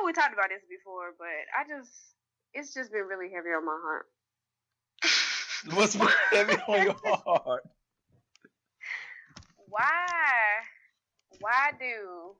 [0.00, 1.92] know we talked about this before, but I just
[2.54, 4.06] it's just been really heavy on my heart.
[5.76, 5.94] What's
[6.32, 7.64] heavy on your heart?
[9.68, 10.64] Why?
[11.38, 12.34] Why do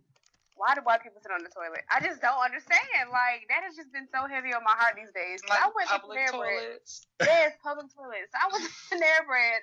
[0.56, 1.84] why do white people sit on the toilet?
[1.88, 3.12] I just don't understand.
[3.12, 5.40] Like that has just been so heavy on my heart these days.
[5.48, 6.80] Like I went public to Panera Bread.
[6.80, 7.06] toilets.
[7.20, 8.32] Yes, public toilets.
[8.36, 9.60] I went to Panera Bread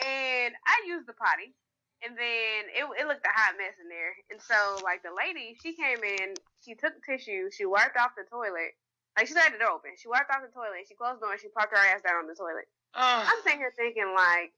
[0.00, 1.54] and I used the potty.
[2.02, 4.12] And then it, it looked a hot mess in there.
[4.34, 8.26] And so, like, the lady, she came in, she took tissue, she wiped off the
[8.26, 8.74] toilet.
[9.14, 9.94] Like, she had the door open.
[9.94, 12.26] She wiped off the toilet, she closed the door, and she parked her ass down
[12.26, 12.66] on the toilet.
[12.98, 13.22] Ugh.
[13.22, 14.50] I'm sitting here thinking, like,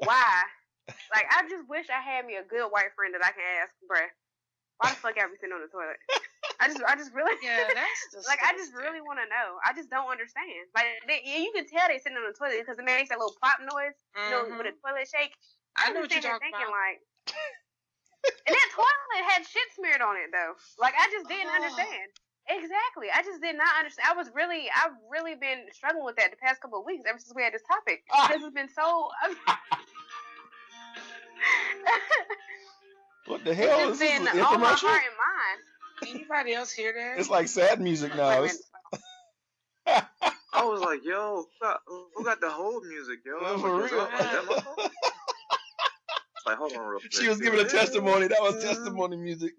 [0.00, 0.46] why?
[1.14, 3.74] like, I just wish I had me a good white friend that I can ask,
[3.84, 4.08] bruh,
[4.78, 6.00] why the fuck have we sitting on the toilet?
[6.60, 9.60] I just, I just really, yeah, that's like, I just really want to know.
[9.60, 10.72] I just don't understand.
[10.72, 13.36] Like, they, you can tell they sitting on the toilet because it makes that little
[13.44, 14.80] pop noise, you know, with a mm-hmm.
[14.80, 15.36] toilet shake.
[15.76, 16.72] I I'm know what you're talking thinking, about.
[16.72, 16.98] like,
[18.46, 20.54] and that toilet had shit smeared on it though.
[20.78, 21.56] Like, I just didn't Oh.
[21.62, 22.10] understand.
[22.48, 23.08] Exactly.
[23.12, 24.06] I just did not understand.
[24.08, 27.18] I was really, I've really been struggling with that the past couple of weeks ever
[27.18, 28.04] since we had this topic.
[28.12, 28.28] Ah.
[28.28, 29.10] Because it's been so.
[33.26, 34.18] What the hell is it's this?
[34.18, 36.14] been An on my heart and mind.
[36.14, 37.18] Anybody else hear that?
[37.18, 38.44] It's like sad music now.
[38.44, 38.62] It's.
[39.86, 41.44] I was like, yo,
[42.14, 43.38] who got, the whole music, yo?
[43.44, 43.88] I was For real.
[44.06, 44.90] that- is that my phone?
[46.35, 47.12] It's like, hold on real quick.
[47.12, 48.28] she was giving a testimony.
[48.28, 49.54] That was testimony music.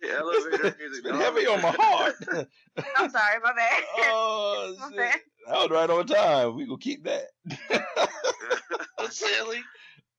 [0.00, 1.04] The elevator It's music.
[1.04, 2.16] been heavy on my heart.
[2.96, 3.82] I'm sorry, my bad.
[3.98, 4.96] oh My shit!
[4.96, 5.20] bad.
[5.48, 6.56] That was right on time.
[6.56, 7.26] We gonna keep that.
[8.98, 9.60] That's silly.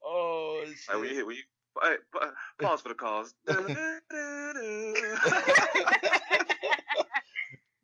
[0.06, 1.16] oh Like when you shit!
[1.18, 1.44] hit, when you
[1.78, 3.34] pa- pa- pause for the calls.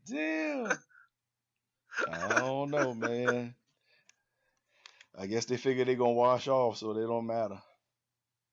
[0.07, 0.71] Damn.
[2.09, 3.55] I don't know, man.
[5.17, 7.59] I guess they figure they're gonna wash off, so they don't matter.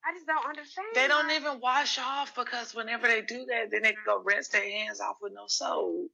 [0.05, 0.87] I just don't understand.
[0.95, 4.63] They don't even wash off because whenever they do that, then they go rinse their
[4.63, 6.11] hands off with no soap.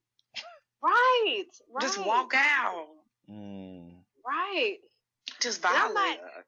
[0.83, 1.45] Right.
[1.71, 1.81] Right.
[1.83, 2.87] Just walk out.
[3.31, 3.93] Mm.
[4.27, 4.79] Right.
[5.41, 6.21] Just And I'm violate.
[6.23, 6.45] not-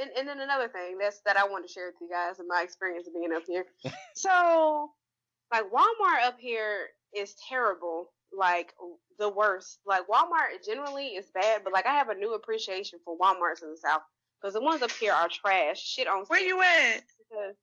[0.00, 2.48] and, and then another thing that's that I want to share with you guys and
[2.48, 3.64] my experience of being up here.
[4.16, 4.90] so,
[5.52, 8.74] like Walmart up here is terrible, like
[9.18, 9.78] the worst.
[9.86, 13.70] Like Walmart generally is bad, but like I have a new appreciation for WalMarts in
[13.70, 14.02] the South
[14.40, 15.80] because the ones up here are trash.
[15.82, 17.02] Shit on Where you at?
[17.18, 17.54] because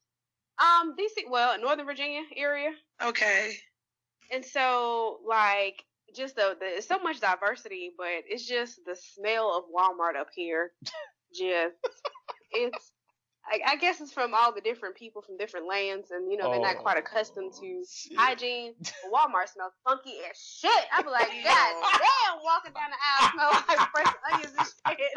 [0.61, 2.71] um DC, well, Northern Virginia area,
[3.03, 3.57] Okay.
[4.31, 5.83] and so like
[6.15, 10.27] just the, the it's so much diversity, but it's just the smell of Walmart up
[10.35, 10.71] here.
[11.33, 11.75] Just
[12.51, 12.90] it's
[13.41, 16.51] I, I guess it's from all the different people from different lands, and you know
[16.51, 18.17] they're not quite oh, accustomed to Oh, shit.
[18.17, 18.73] hygiene.
[19.09, 20.83] Walmart smells funky as shit.
[20.93, 25.13] I be like, God damn, walking down the aisle smell like fresh onions and shit.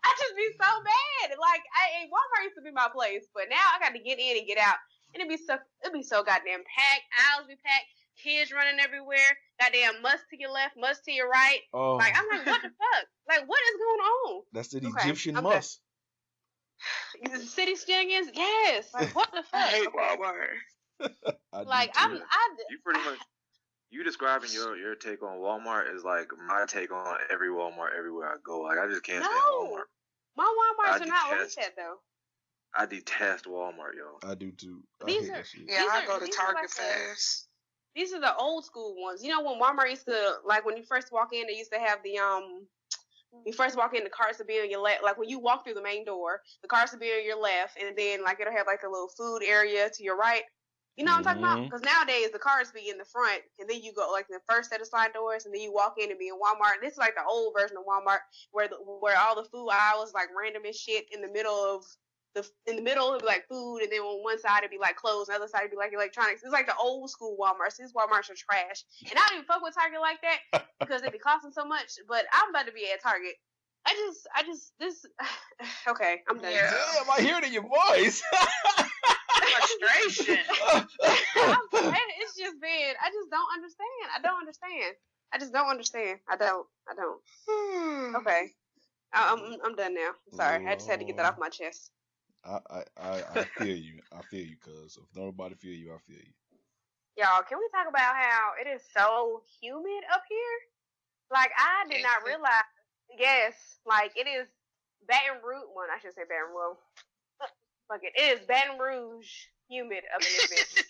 [0.00, 1.36] I just be so bad.
[1.36, 4.38] Like I Walmart used to be my place, but now I got to get in
[4.38, 4.80] and get out,
[5.12, 7.06] and it'd be so it'd be so goddamn packed.
[7.36, 7.86] Aisles be packed.
[8.24, 9.30] Kids running everywhere.
[9.60, 11.60] Goddamn must to your left, must to your right.
[11.72, 13.04] Oh, Like I'm like, what the fuck?
[13.28, 14.42] Like what is going on?
[14.52, 15.80] that's the okay, Egyptian must.
[17.22, 18.28] The city stingings?
[18.34, 18.92] Yes.
[18.94, 19.46] Like what the fuck?
[19.54, 20.46] I hate Walmart.
[21.52, 21.92] I Like.
[21.96, 23.18] I'm I You pretty much
[23.90, 28.28] you describing your your take on Walmart is like my take on every Walmart everywhere
[28.28, 28.60] I go.
[28.60, 29.82] Like I just can't stand Walmart.
[30.36, 31.96] my Walmarts I are not like detest- that though.
[32.74, 34.18] I detest Walmart, yo.
[34.28, 34.82] I do too.
[35.02, 35.62] I These hate are- shit.
[35.66, 37.48] Yeah, These I are- go to Target like fast.
[37.96, 39.24] These are the old school ones.
[39.24, 41.78] You know when Walmart used to like when you first walk in, they used to
[41.78, 42.66] have the um.
[43.44, 45.02] You first walk in, the carts will be on your left.
[45.02, 47.76] Like when you walk through the main door, the carts will be on your left,
[47.80, 50.42] and then like it'll have like a little food area to your right.
[50.96, 51.58] You know what I'm talking about?
[51.58, 51.64] Mhm.
[51.66, 54.70] Because nowadays the cars be in the front, and then you go like the first
[54.70, 56.80] set of slide doors, and then you walk in and be in Walmart.
[56.82, 58.18] This is like the old version of Walmart,
[58.50, 61.84] where the, where all the food aisles like random as shit in the middle of
[62.38, 64.78] the in the middle it'd be like food, and then on one side it'd be
[64.78, 66.42] like clothes, and the other side it'd be like electronics.
[66.42, 67.76] It's like the old school Walmarts.
[67.78, 71.10] These Walmarts are trash, and I don't even fuck with Target like that because they
[71.10, 71.98] be costing so much.
[72.08, 73.34] But I'm about to be at Target.
[73.86, 75.06] I just, I just this.
[75.88, 76.52] Okay, I'm done.
[76.52, 76.70] Yeah.
[76.70, 78.22] Damn, I hear it in your voice.
[79.38, 80.38] Frustration.
[80.62, 82.94] I'm- it's just been.
[83.00, 84.06] I just don't understand.
[84.16, 84.94] I don't understand.
[85.32, 86.18] I just don't understand.
[86.28, 86.66] I don't.
[86.88, 87.20] I don't.
[87.48, 88.16] Hmm.
[88.16, 88.50] Okay.
[89.12, 90.10] I- I'm I'm done now.
[90.34, 91.90] Sorry, I just had to get that off my chest.
[92.44, 94.00] I, I, I, I feel you.
[94.12, 94.96] I feel you, cuz.
[94.96, 96.34] If nobody feel you, I feel you.
[97.16, 100.58] Y'all, can we talk about how it is so humid up here?
[101.30, 102.64] Like I did not realize.
[103.18, 103.54] Yes,
[103.84, 104.46] like it is
[105.08, 105.66] Baton Rouge.
[105.74, 106.78] Well, I should say Baton Rouge.
[107.88, 108.12] Fuck it.
[108.14, 109.28] It is Baton Rouge
[109.68, 110.84] humid up in this bitch.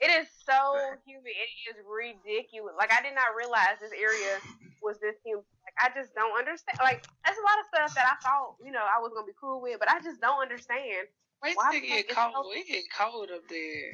[0.00, 0.76] It is so
[1.06, 1.32] humid.
[1.32, 2.74] It is ridiculous.
[2.76, 4.36] Like I did not realize this area
[4.82, 5.46] was this humid.
[5.78, 6.78] I just don't understand.
[6.80, 9.36] Like there's a lot of stuff that I thought you know I was gonna be
[9.38, 11.08] cool with, but I just don't understand.
[11.42, 12.52] Wait till it get cold.
[12.54, 13.92] It get cold up there.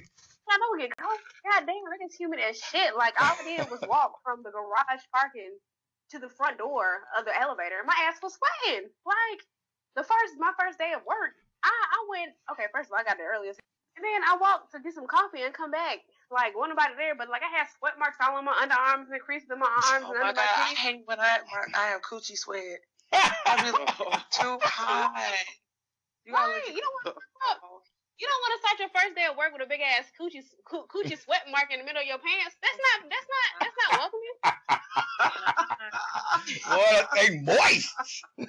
[0.50, 1.18] I know we get cold.
[1.46, 2.96] God damn, it gets humid as shit.
[2.96, 5.54] Like all I did was walk from the garage parking
[6.10, 7.82] to the front door of the elevator.
[7.86, 8.90] My ass was sweating.
[9.06, 9.40] Like
[9.94, 12.32] the first, my first day of work, I, I went.
[12.52, 13.60] Okay, first of all, I got there earliest,
[13.96, 16.02] and then I walked to get some coffee and come back.
[16.30, 19.18] Like wasn't nobody there, but like I had sweat marks all on my underarms and
[19.20, 21.74] creases in my arms Oh and my under god, my I hate when I when
[21.74, 22.78] I have coochie sweat.
[23.12, 23.90] I be like,
[24.30, 25.10] too hot.
[26.24, 27.22] You gotta Right, look you don't at-
[28.20, 30.44] You don't want to start your first day of work with a big ass coochie
[30.70, 32.54] coo- coochie sweat mark in the middle of your pants.
[32.62, 33.10] That's not.
[33.10, 33.50] That's not.
[33.66, 34.38] That's not welcoming.
[36.70, 37.90] Boy, that thing moist.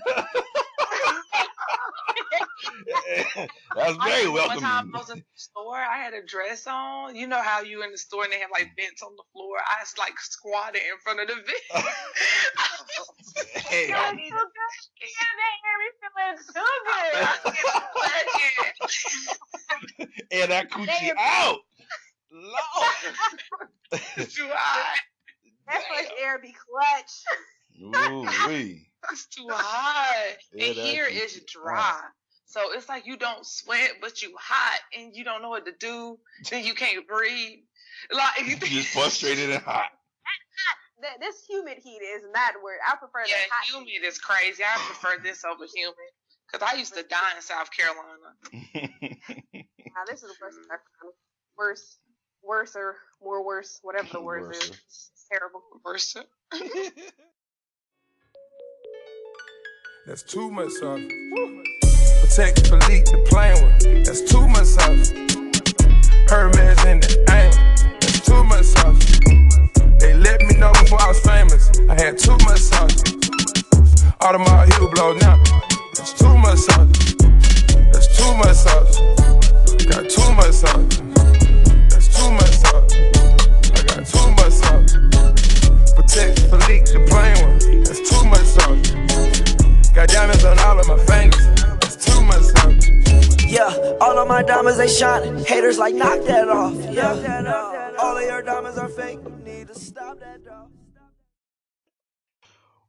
[3.76, 4.92] That's very remember One time.
[4.94, 7.16] I was in the store, I had a dress on.
[7.16, 9.58] You know how you in the store and they have like vents on the floor.
[9.58, 11.48] I was like squatted in front of the vent.
[13.72, 15.00] Hey, I need so good.
[15.00, 17.14] Yeah, that hair is feeling so good.
[20.32, 21.60] and that coochie out.
[22.32, 23.16] Lord.
[24.18, 25.00] It's too hot.
[25.68, 27.24] That fresh air be clutch.
[27.82, 28.88] Ooh wee.
[29.12, 30.38] It's too hot.
[30.54, 32.02] Yeah, and that here coochie is dry.
[32.46, 35.72] So it's like you don't sweat, but you hot and you don't know what to
[35.80, 36.20] do.
[36.50, 37.60] Then you can't breathe.
[38.12, 39.90] Like You just frustrated and hot.
[41.02, 43.66] That this humid heat is not where I prefer Yeah, the hot.
[43.86, 44.64] humid is crazy.
[44.64, 45.96] I prefer this over humid.
[46.52, 48.36] Cause I used to die in South Carolina.
[49.94, 50.56] Now this is worse.
[50.56, 51.18] than North Carolina.
[51.58, 51.98] Worse,
[52.44, 54.70] worser, more worse, whatever the word is.
[54.70, 55.62] It's terrible.
[55.84, 56.26] Versa.
[60.08, 61.00] That's too much sauce.
[62.26, 64.04] Patek, delete the plain one.
[64.04, 65.12] That's too much sauce.
[66.26, 67.54] Hermes in the aim.
[68.02, 68.98] That's too much sauce.
[70.00, 71.70] They let me know before I was famous.
[71.88, 72.98] I had too much sauce.
[74.26, 75.38] Audemars heel blow now.
[75.94, 76.90] That's too much sauce.
[77.94, 78.98] That's too much sauce.
[79.86, 80.98] Got too much sauce.
[81.94, 82.90] That's too much sauce.
[83.70, 84.98] I got too much sauce.
[85.94, 87.84] Patek, delete the plain one.
[87.84, 88.42] That's too much.
[88.42, 89.51] Got
[90.82, 91.48] diamonds on all of my fingers.
[91.82, 93.44] That's too much sauce.
[93.46, 95.44] Yeah, all of my diamonds they shining.
[95.46, 96.74] Haters like knock that off.
[96.92, 99.20] Yeah, all of your diamonds are fake.
[99.24, 100.72] You need to stop that, dog.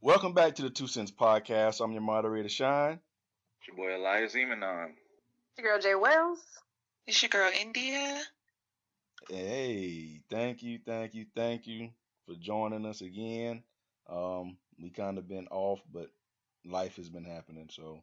[0.00, 1.80] Welcome back to the Two Cents Podcast.
[1.80, 2.98] I'm your moderator, Shine.
[3.60, 4.90] It's your boy Elias Emanon.
[4.90, 6.40] It's your girl Jay Wells.
[7.06, 8.20] It's your girl India.
[9.28, 11.90] Hey, thank you, thank you, thank you
[12.26, 13.62] for joining us again.
[14.10, 16.10] Um, we kind of been off, but
[16.64, 18.02] life has been happening, so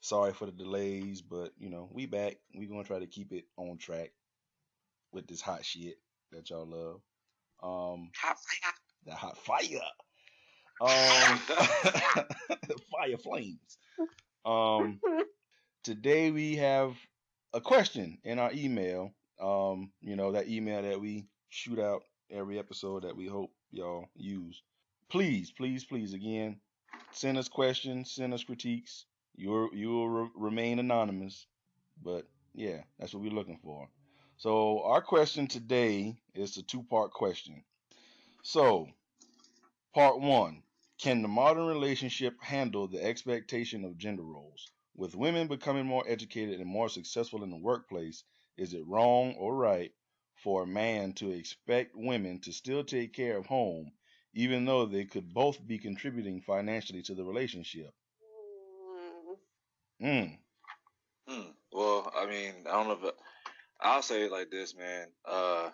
[0.00, 2.36] sorry for the delays, but you know, we back.
[2.56, 4.12] We gonna try to keep it on track
[5.12, 5.96] with this hot shit
[6.32, 7.00] that y'all love.
[7.62, 8.72] Um, Hot fire.
[9.04, 9.80] the hot fire.
[10.80, 11.38] Um,
[12.90, 13.78] fire flames.
[14.44, 14.98] Um,
[15.84, 16.96] today we have
[17.52, 19.12] a question in our email.
[19.40, 24.06] Um, you know that email that we shoot out every episode that we hope y'all
[24.16, 24.62] use.
[25.10, 26.58] Please, please, please, again,
[27.12, 29.06] send us questions, send us critiques.
[29.36, 31.46] You'll you'll re- remain anonymous,
[32.02, 33.88] but yeah, that's what we're looking for.
[34.36, 37.64] So our question today is a two-part question.
[38.42, 38.88] So,
[39.94, 40.62] part one:
[40.98, 44.70] Can the modern relationship handle the expectation of gender roles?
[44.94, 48.24] With women becoming more educated and more successful in the workplace,
[48.56, 49.92] is it wrong or right
[50.34, 53.92] for a man to expect women to still take care of home,
[54.34, 57.92] even though they could both be contributing financially to the relationship?
[60.00, 60.06] Mm.
[60.08, 60.38] Mm.
[61.28, 61.50] Hmm.
[61.72, 63.14] Well, I mean, I don't know if it,
[63.80, 65.08] I'll say it like this, man.
[65.24, 65.70] Uh,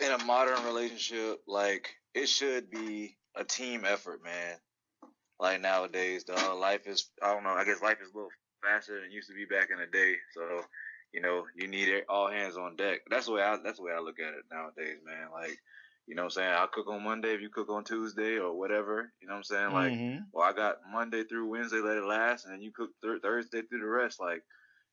[0.00, 4.56] in a modern relationship, like it should be a team effort, man.
[5.40, 7.50] Like nowadays, dog, life is I don't know.
[7.50, 8.30] I guess life is a little
[8.62, 10.16] faster than it used to be back in the day.
[10.34, 10.62] So,
[11.12, 13.00] you know, you need it- all hands on deck.
[13.10, 15.30] That's the way I that's the way I look at it nowadays, man.
[15.32, 15.58] Like,
[16.08, 16.52] you know what I'm saying?
[16.52, 19.12] I'll cook on Monday if you cook on Tuesday or whatever.
[19.20, 19.72] You know what I'm saying?
[19.72, 20.24] Like, Mhm.
[20.32, 23.60] well, I got Monday through Wednesday, let it last, and then you cook th- Thursday
[23.62, 24.18] through the rest.
[24.18, 24.42] Like,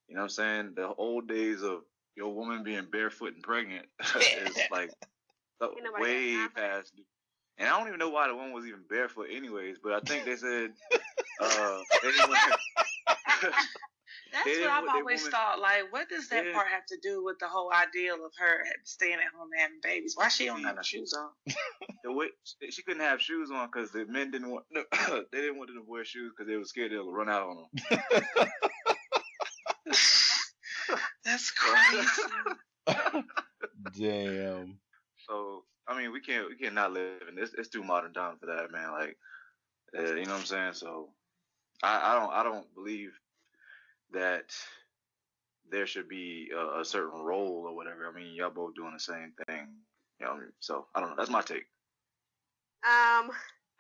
[0.08, 0.74] you know what I'm saying?
[0.76, 1.84] The old days of
[2.16, 4.92] your woman being barefoot and pregnant is like
[5.60, 6.72] so- way got time for that.
[6.84, 6.94] past.
[7.58, 9.78] And I don't even know why the woman was even barefoot, anyways.
[9.82, 10.74] But I think they said
[11.40, 12.60] uh, they didn't want-
[14.36, 15.60] That's They what I've always woman- thought.
[15.62, 16.52] Like, what does that Yeah.
[16.54, 19.80] part have to do with the whole ideal of her staying at home and having
[19.82, 20.14] babies?
[20.18, 21.30] Why she don't have no shoes on?
[22.04, 22.28] the way
[22.70, 25.90] she couldn't have shoes on because the men didn't want they didn't want them to
[25.90, 28.50] wear shoes because they were scared they'll run out on them.
[31.24, 32.22] That's crazy.
[33.98, 34.78] Damn.
[35.28, 37.52] So I mean, we can't we cannot live in this.
[37.58, 38.92] It's too modern time for that, man.
[38.92, 39.18] Like,
[39.98, 40.74] uh, you know what I'm saying?
[40.74, 41.10] So
[41.82, 43.12] I, I don't I don't believe
[44.16, 44.52] that
[45.70, 48.08] there should be a, a certain role or whatever.
[48.08, 49.68] I mean, y'all both doing the same thing.
[50.20, 51.16] You know, so I don't know.
[51.18, 51.66] That's my take.
[52.84, 53.32] Um,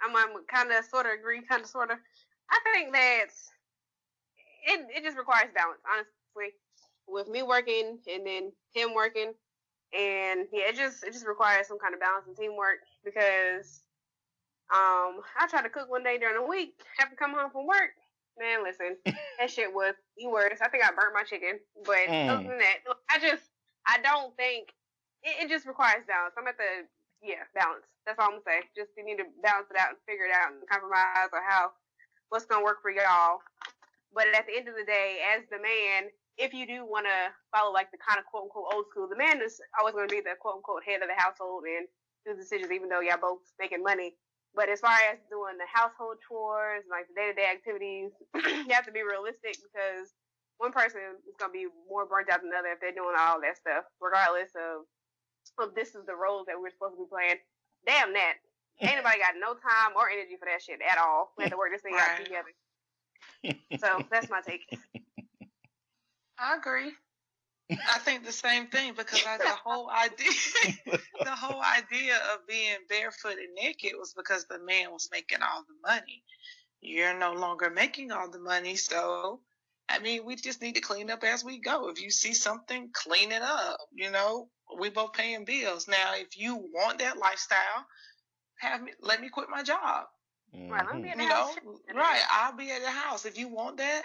[0.03, 1.97] I'm, I'm kind of sort of agree, kind of sort of.
[2.49, 3.27] I think that
[4.67, 6.55] it it just requires balance, honestly.
[7.07, 9.33] With me working and then him working,
[9.93, 13.83] and yeah, it just it just requires some kind of balance and teamwork because
[14.73, 17.91] um I try to cook one day during the week after come home from work.
[18.39, 18.97] Man, listen,
[19.39, 20.61] that shit was the worst.
[20.61, 22.29] I think I burnt my chicken, but Mm.
[22.29, 22.77] other than that,
[23.09, 23.43] I just
[23.87, 24.69] I don't think
[25.23, 26.35] it, it just requires balance.
[26.37, 26.87] I'm at the
[27.23, 27.85] yeah balance.
[28.05, 28.67] That's all I'm gonna say.
[28.75, 31.71] Just you need to balance it out and figure it out and compromise or how
[32.29, 33.39] what's gonna work for y'all.
[34.13, 37.31] But at the end of the day, as the man, if you do want to
[37.51, 40.15] follow like the kind of quote unquote old school, the man is always going to
[40.15, 41.87] be the quote unquote head of the household and
[42.25, 44.15] do decisions, even though y'all both making money.
[44.55, 48.15] But as far as doing the household chores, like the day to day activities,
[48.65, 50.15] you have to be realistic because
[50.57, 53.19] one person is going to be more burnt out than the other if they're doing
[53.19, 54.87] all that stuff, regardless of
[55.59, 57.39] if this is the roles that we're supposed to be playing.
[57.83, 58.39] Damn that.
[58.81, 61.31] Ain't nobody got no time or energy for that shit at all.
[61.37, 62.51] We have to work this thing out together.
[63.79, 64.63] So that's my take.
[66.39, 66.91] I agree.
[67.87, 70.31] I think the same thing because I, the whole idea,
[71.23, 75.63] the whole idea of being barefoot and naked was because the man was making all
[75.63, 76.23] the money.
[76.81, 79.33] You're no longer making all the money, so
[79.81, 81.87] I mean, we just need to clean up as we go.
[81.89, 83.77] If you see something, clean it up.
[83.93, 86.13] You know, we both paying bills now.
[86.15, 87.85] If you want that lifestyle,
[88.59, 90.05] have me let me quit my job.
[90.69, 91.11] Right, let me Mhm.
[91.11, 91.57] in the You know, house.
[91.93, 92.21] right?
[92.29, 93.25] I'll be at the house.
[93.25, 94.03] If you want that,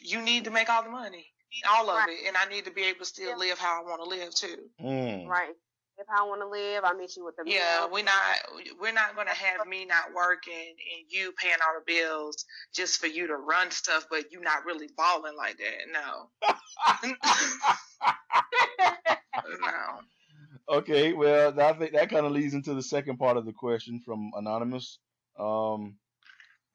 [0.00, 1.32] you need to make all the money,
[1.68, 2.08] all of Right.
[2.10, 3.36] it, and I need to be able to still Yeah.
[3.36, 4.70] live how I want to live too.
[4.80, 5.26] Mm.
[5.28, 5.54] Right.
[5.98, 7.90] If I want to live, I'll meet you with the Yeah, meal.
[7.90, 12.44] we're not we're not gonna have me not working and you paying all the bills
[12.74, 15.88] just for you to run stuff, but you not really balling like that.
[15.92, 16.30] No,
[19.60, 20.00] no.
[20.68, 24.00] Okay, well, I think that kind of leads into the second part of the question
[24.00, 24.98] from anonymous.
[25.38, 25.98] Um,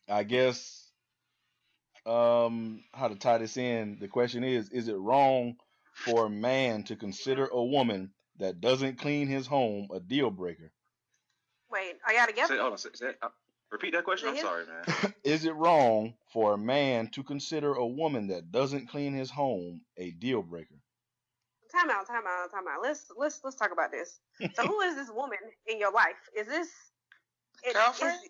[0.08, 0.87] I guess
[2.08, 3.98] um, how to tie this in.
[4.00, 5.58] The question is: Is it wrong
[6.06, 10.72] for a man to consider a woman that doesn't clean his home a deal breaker?
[11.70, 12.56] Wait, are y'all together?
[12.56, 12.78] Say, hold on.
[12.78, 13.30] Say, say, uh,
[13.72, 14.30] repeat that question.
[14.30, 15.14] I'm sorry, man.
[15.24, 19.82] Is it wrong for a man to consider a woman that doesn't clean his home
[19.98, 20.76] a deal breaker?
[21.72, 22.82] Time out, time out, time out.
[22.82, 24.20] Let's let's let's talk about this.
[24.54, 26.16] So, who is this woman in your life?
[26.36, 26.70] Is this
[27.64, 28.16] it- Girlfriend?
[28.24, 28.30] Is,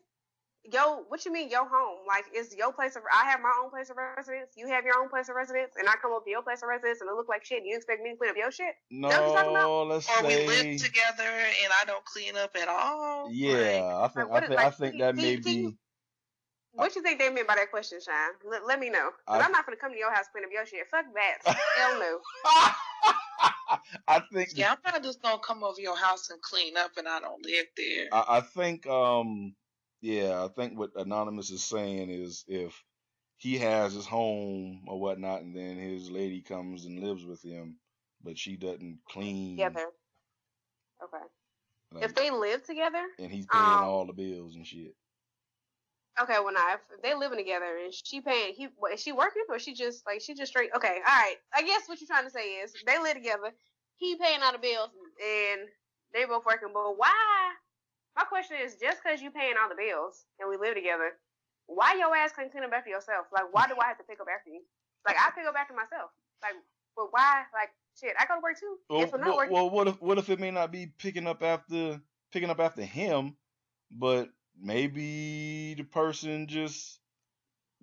[0.71, 1.99] yo, what you mean your home?
[2.07, 3.03] Like, is your place of?
[3.13, 4.51] I have my own place of residence.
[4.55, 6.69] You have your own place of residence, and I come up to your place of
[6.69, 7.59] residence, and it look like shit.
[7.59, 8.75] And you expect me to clean up your shit?
[8.91, 9.87] No, you're talking about?
[9.87, 13.29] let's Or we live together and I don't clean up at all.
[13.31, 15.53] Yeah, I think what I is- think I think can- that can may you- can
[15.53, 15.77] you- be.
[16.73, 18.33] What you think they meant by that question, Shine?
[18.45, 19.09] Let, let me know.
[19.27, 20.87] Cause I- I'm not gonna come to your house clean up your shit.
[20.91, 21.37] Fuck that.
[21.77, 22.19] Hell no.
[24.07, 27.07] I think Yeah, I'm not just gonna come over your house and clean up and
[27.07, 28.07] I don't live there.
[28.11, 29.55] I, I think um
[30.01, 32.83] yeah, I think what Anonymous is saying is if
[33.37, 37.77] he has his home or whatnot and then his lady comes and lives with him,
[38.23, 39.85] but she doesn't clean Together.
[41.03, 41.23] Okay.
[41.93, 44.95] like, If they live together, and he's paying um, all the bills and shit.
[46.19, 49.43] Okay, well now if they living together and she paying he what, is she working
[49.49, 51.35] or she just like she just straight okay, all right.
[51.55, 53.53] I guess what you're trying to say is they live together,
[53.97, 54.89] he paying all the bills
[55.23, 55.61] and
[56.15, 57.51] they both working, but why
[58.17, 61.13] my question is just cause you paying all the bills and we live together,
[61.67, 63.27] why your ass couldn't clean up after yourself?
[63.31, 64.61] Like why do I have to pick up after you?
[65.05, 66.09] Like I pick up after myself.
[66.41, 66.57] Like
[66.97, 67.69] but why like
[67.99, 68.77] shit, I go to work too.
[68.89, 70.91] Well, if I'm not well, working well, what if what if it may not be
[70.97, 73.35] picking up after picking up after him,
[73.91, 76.99] but maybe the person just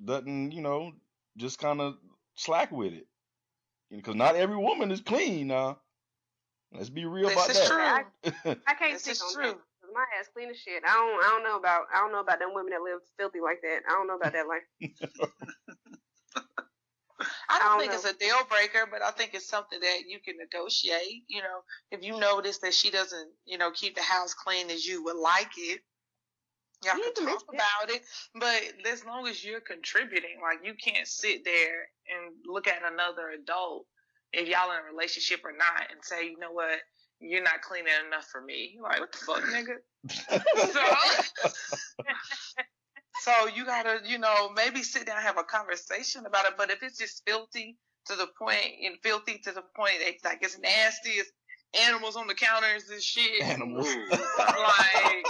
[0.03, 0.93] doesn't, you know,
[1.37, 1.95] just kind of
[2.35, 3.07] slack with it.
[3.91, 5.79] Because not every woman is clean now.
[6.73, 7.77] Let's be real This about is true.
[7.77, 8.07] that.
[8.67, 9.53] I can't This speak is on true.
[9.53, 9.59] that.
[9.95, 10.83] 'Cause My ass clean as shit.
[10.87, 11.25] I don't.
[11.25, 11.87] I don't know about.
[11.95, 13.83] I don't know about them women that live filthy like that.
[13.89, 14.63] I don't know about that life.
[17.49, 17.97] I don't I don't think know.
[17.97, 21.25] it's a deal breaker, but I think it's something that you can negotiate.
[21.29, 24.87] You know, if you notice that she doesn't, you know, keep the house clean as
[24.87, 25.81] you would like it,
[26.85, 28.03] y'all You can can talk about it.
[28.35, 33.31] But as long as you're contributing, like you can't sit there and look at another
[33.31, 33.87] adult
[34.33, 36.81] if y'all in a relationship or not and say, you know what,
[37.25, 38.79] you're not cleaning enough for me.
[38.83, 39.77] Like what the fuck, nigga?
[42.03, 42.63] so,
[43.21, 46.53] so you gotta, you know, maybe sit down and have a conversation about it.
[46.57, 47.77] But if it's just filthy
[48.07, 51.31] to the point and filthy to the point that like it's nasty, it's
[51.87, 53.43] animals on the counters and shit.
[53.43, 53.89] Animals.
[54.39, 55.27] Like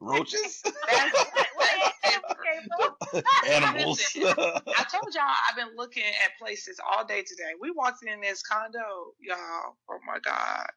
[0.00, 0.62] Roaches?
[0.62, 2.28] that's, that's different.
[2.30, 3.20] okay, bro.
[3.52, 4.00] Animals.
[4.16, 7.52] I told y'all I've been looking at places all day today.
[7.60, 8.78] We walked in this condo,
[9.20, 9.76] y'all.
[9.90, 10.68] Oh my god,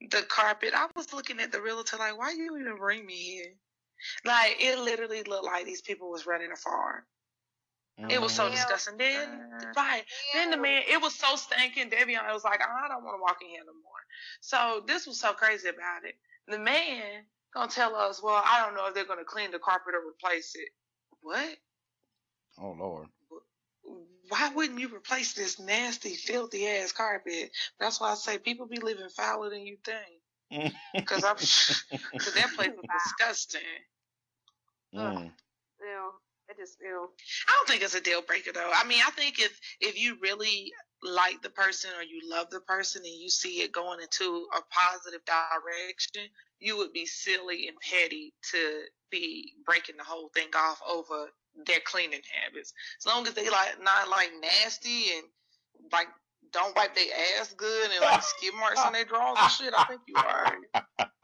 [0.00, 0.72] the carpet.
[0.74, 3.54] I was looking at the realtor like, why you even bring me here?
[4.24, 7.02] Like it literally looked like these people was running a farm.
[8.08, 8.54] It was so mm-hmm.
[8.54, 8.96] disgusting.
[8.96, 11.90] Then right, then the man, it was so stinking.
[11.90, 14.02] Devion was like, I don't want to walk in here no more.
[14.40, 16.14] So this was so crazy about it.
[16.46, 19.94] The man gonna tell us, well, I don't know if they're gonna clean the carpet
[19.94, 20.68] or replace it.
[21.22, 21.56] What?
[22.60, 23.08] oh Lord.
[24.28, 27.50] Why wouldn't you replace this nasty, filthy ass carpet?
[27.78, 30.22] That's why I say people be living fouler than you think.
[31.06, 31.36] Cause I'm,
[32.18, 33.60] cause that place was disgusting.
[34.94, 35.24] Mm.
[35.80, 36.10] Ew.
[36.48, 37.10] It just ew.
[37.46, 38.70] I don't think it's a deal breaker though.
[38.74, 42.60] I mean, I think if if you really like the person or you love the
[42.60, 47.76] person and you see it going into a positive direction, you would be silly and
[47.78, 51.28] petty to be breaking the whole thing off over
[51.66, 52.72] their cleaning habits.
[53.00, 55.24] As long as they like not like nasty and
[55.92, 56.06] like
[56.52, 57.04] don't wipe their
[57.40, 60.56] ass good and like skid marks on their drawers and shit, I think you are.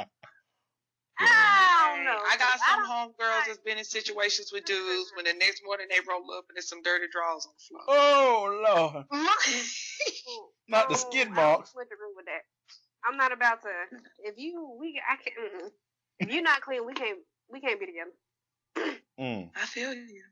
[1.19, 2.19] I don't know.
[2.19, 5.87] I got some don't- homegirls that's been in situations with dudes when the next morning
[5.89, 7.83] they roll up and there's some dirty drawers on the floor.
[7.89, 9.05] Oh Lord.
[9.15, 11.73] Ooh, Not the oh, skid marks.
[11.75, 12.43] went to agree with that.
[13.07, 13.69] I'm not about to.
[14.25, 15.73] If you, we, I can't.
[16.21, 17.19] If you're not clean, we can't.
[17.53, 18.11] We can't be together.
[19.19, 19.51] Mm.
[19.55, 20.23] I feel you.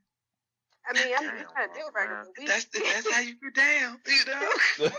[0.83, 2.27] I mean, I'm just trying to deal breaker.
[2.27, 3.99] but We, That's the, that's how you get down.
[4.05, 4.49] You know,
[4.79, 4.89] we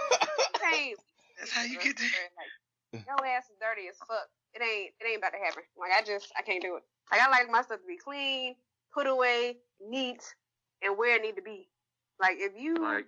[0.58, 0.98] can't.
[1.38, 2.08] that's how you get down.
[2.38, 4.28] Like, your ass is dirty as fuck.
[4.54, 4.94] It ain't.
[5.00, 5.64] It ain't about to happen.
[5.76, 6.82] Like I just, I can't do it.
[7.12, 8.54] Like I like my stuff to be clean,
[8.94, 10.22] put away, neat,
[10.82, 11.68] and where it need to be.
[12.20, 13.06] Like if you, Like,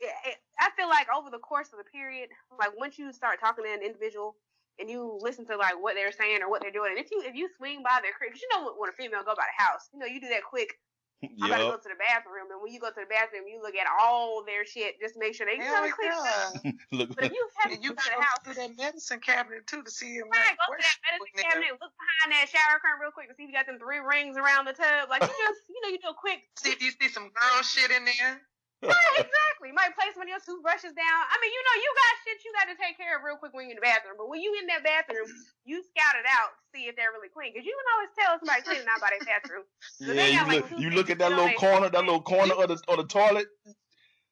[0.00, 2.28] it, it, I feel like over the course of the period,
[2.58, 4.36] like once you start talking to an individual
[4.78, 7.22] and you listen to like what they're saying or what they're doing, and if you
[7.24, 9.46] if you swing by their crib, 'cause you know when, when a female go by
[9.46, 10.78] the house, you know you do that quick.
[11.42, 13.58] I'm about to go to the bathroom, and when you go to the bathroom, you
[13.58, 16.14] look at all their shit, just make sure they hell really clean.
[16.14, 16.70] yeah.
[16.94, 17.10] Look.
[17.18, 19.18] But if you have to you go to gotta the house, go through that medicine
[19.18, 22.78] cabinet too to see if right, go to that medicine cabinet, look behind that shower
[22.78, 25.10] curtain real quick to see if you got them three rings around the tub.
[25.10, 27.62] Like you just, you know, you do a quick See if you see some girl
[27.66, 28.42] shit in there.
[28.82, 29.74] Right, exactly.
[29.74, 31.22] You might place one of your toothbrushes down.
[31.26, 33.50] I mean, you know, you got shit you got to take care of real quick
[33.50, 34.14] when you're in the bathroom.
[34.14, 35.26] But when you in that bathroom,
[35.66, 37.50] you scout it out to see if they're really clean.
[37.50, 39.66] Because you can always tell somebody cleaning out by their bathroom.
[39.82, 40.68] So Yeah, you got, like, look.
[40.70, 43.50] two You look at that little corner, that little corner of the of the toilet.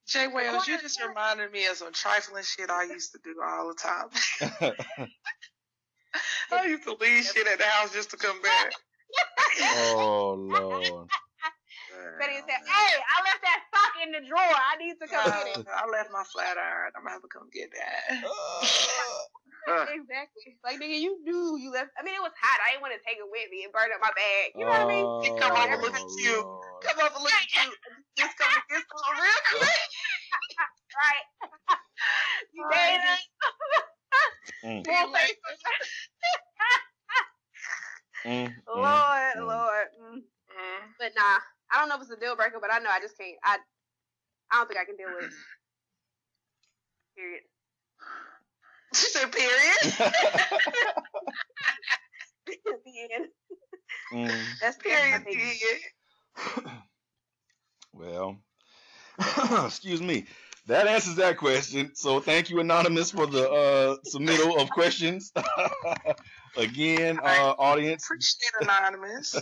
[0.06, 1.08] Jay Wells, you just store.
[1.08, 4.06] reminded me of some trifling shit I used to do all the time.
[6.52, 8.72] I used to leave shit at the house just to come back.
[9.60, 11.08] oh Lord.
[12.18, 14.40] Betty said, "Hey, I left that sock in the drawer.
[14.40, 16.92] I need to come get it." Uh, I left my flat iron.
[16.96, 18.22] I'm gonna have to come get that.
[19.92, 20.58] exactly.
[20.62, 21.90] Like nigga, you knew you left.
[21.98, 22.60] I mean, it was hot.
[22.64, 24.54] I didn't want to take it with me and burn up my bag.
[24.54, 25.04] You know what I mean?
[25.04, 26.36] Oh, come over, look at you.
[26.84, 27.68] Come over, look at you.
[28.16, 29.82] Just come to get some real quick.
[30.96, 31.26] Right.
[32.54, 33.00] you Right.
[33.00, 33.18] dead.
[34.64, 34.86] Mm, mm,
[38.26, 39.46] mm, Lord, mm.
[39.46, 39.88] Lord.
[40.02, 40.22] Mm.
[40.50, 40.82] Mm.
[40.98, 41.38] But nah,
[41.76, 43.36] I don't know if it's a deal breaker, but I know I just can't.
[43.44, 43.58] I,
[44.50, 45.32] I don't think I can deal with it.
[47.16, 47.42] Period.
[48.94, 49.76] She said, period.
[52.46, 52.54] the
[53.14, 53.28] end.
[54.14, 54.44] Mm.
[54.62, 55.22] That's Period.
[55.26, 56.62] that's.
[57.92, 58.36] Well,
[59.66, 60.26] excuse me.
[60.66, 61.92] That answers that question.
[61.94, 65.32] So thank you, Anonymous, for the uh, submittal of questions.
[66.56, 69.36] Again, uh, audience, Appreciate anonymous.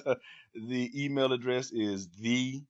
[0.54, 2.62] The email address is the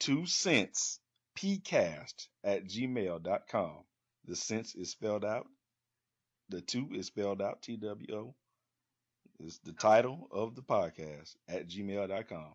[0.00, 1.00] two cents
[1.38, 3.84] pcast at gmail.com.
[4.26, 5.46] The cents is spelled out.
[6.48, 8.34] The two is spelled out T W O.
[9.40, 12.54] Is the title of the podcast at gmail.com.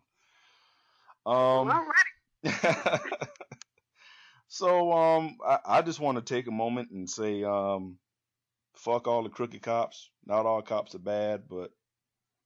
[1.26, 3.00] Um, All right.
[4.48, 7.98] so um I, I just want to take a moment and say um
[8.76, 10.10] fuck all the crooked cops.
[10.24, 11.72] Not all cops are bad, but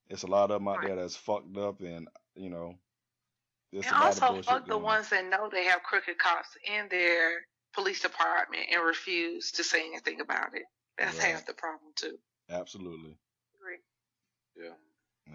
[0.08, 2.74] it's a lot of them out there that's fucked up and you know
[3.72, 8.00] there's And also, fuck the ones that know they have crooked cops in their police
[8.00, 10.64] department and refuse to say anything about it.
[10.98, 11.32] That's Right.
[11.32, 12.18] half the problem too.
[12.50, 13.16] Absolutely.
[13.56, 13.78] Agree.
[14.56, 14.74] Yeah.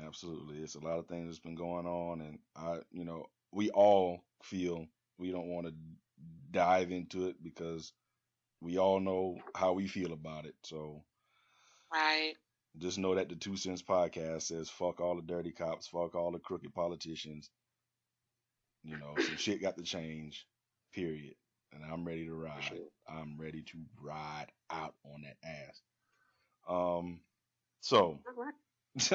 [0.06, 0.62] Absolutely.
[0.62, 4.22] It's a lot of things that's been going on and I you know, we all
[4.44, 5.74] feel we don't want to
[6.52, 7.94] dive into it because
[8.62, 10.56] we all know how we feel about it.
[10.64, 11.04] So
[11.92, 12.38] Right.
[12.80, 16.32] Just know that the Two Cents podcast says fuck all the dirty cops, fuck all
[16.32, 17.50] the crooked politicians.
[18.84, 20.46] You know, some shit got to change.
[20.94, 21.36] Period.
[21.74, 22.64] And I'm ready to ride.
[22.64, 22.78] sure.
[23.10, 25.82] I'm ready to ride out on that ass.
[26.70, 27.20] Um
[27.82, 28.20] so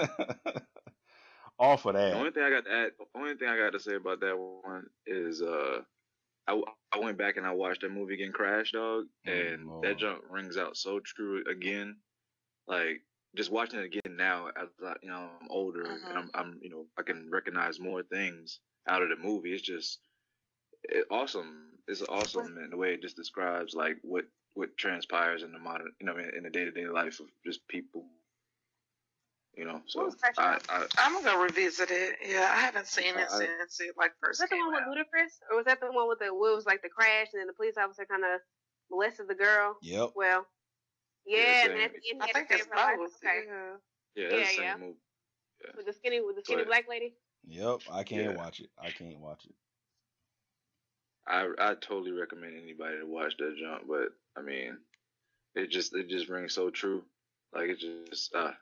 [1.59, 2.15] off of The that.
[2.15, 4.87] only thing I got to add, only thing I got to say about that one
[5.07, 5.81] is, uh,
[6.49, 6.61] I,
[6.93, 10.23] I went back and I watched that movie again, Crash Dog, and Oh, that junk
[10.31, 11.97] rings out so true again.
[12.67, 13.03] Like
[13.35, 16.09] just watching it again now, as I, you know, I'm older Mhm.
[16.09, 19.53] and I'm, I'm, you know, I can recognize more things out of the movie.
[19.53, 20.01] It's just
[20.85, 21.79] it, awesome.
[21.89, 25.93] It's awesome in the way it just describes like what what transpires in the modern,
[26.01, 28.09] you know, in, in the day to day life of just people.
[29.55, 32.17] You know, so was I, I, I'm gonna revisit it.
[32.23, 34.75] Yeah, I haven't seen it I- since it like Was first that the came one
[34.89, 34.97] with.
[34.97, 37.47] Ludacris, or was that the one with the what was like the crash and then
[37.49, 38.41] the police officer kind of
[38.91, 39.77] molested the girl?
[39.83, 40.13] Yep.
[40.15, 40.47] Well,
[41.27, 41.71] Yeah, yeah, same.
[41.73, 43.17] and at the I think to it's save her both.
[43.17, 43.77] Okay, Yeah.
[44.17, 44.87] yeah, that's the Yeah, same yeah.
[44.87, 44.99] movie.
[45.77, 47.15] with the skinny with the skinny But- black lady.
[47.45, 47.81] Yep.
[47.91, 48.37] I can't Yeah.
[48.37, 48.71] watch it.
[48.79, 49.55] I can't watch it.
[51.27, 54.79] I I totally recommend anybody to watch that jump, but I mean,
[55.55, 57.05] it just it just rings so true.
[57.53, 58.53] Like it just uh,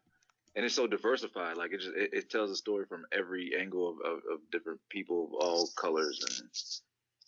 [0.55, 1.57] and it's so diversified.
[1.57, 4.81] Like it just it, it tells a story from every angle of, of, of different
[4.91, 6.83] people of all colors and it's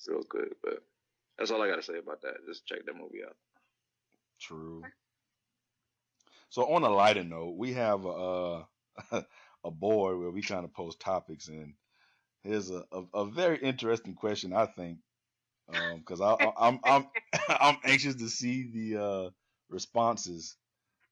[0.07, 0.55] real good.
[0.63, 0.83] But
[1.39, 2.35] that's all I gotta say about that.
[2.47, 3.37] Just check that movie out.
[4.39, 4.83] True.
[6.53, 8.65] So on a lighter note, we have a uh,
[9.65, 11.73] a board where we kind of post topics, and
[12.43, 14.99] here's a, a, a very interesting question, I think,
[15.97, 17.07] because I, I'm I'm
[17.49, 19.31] I'm anxious to see the uh,
[19.71, 20.55] responses.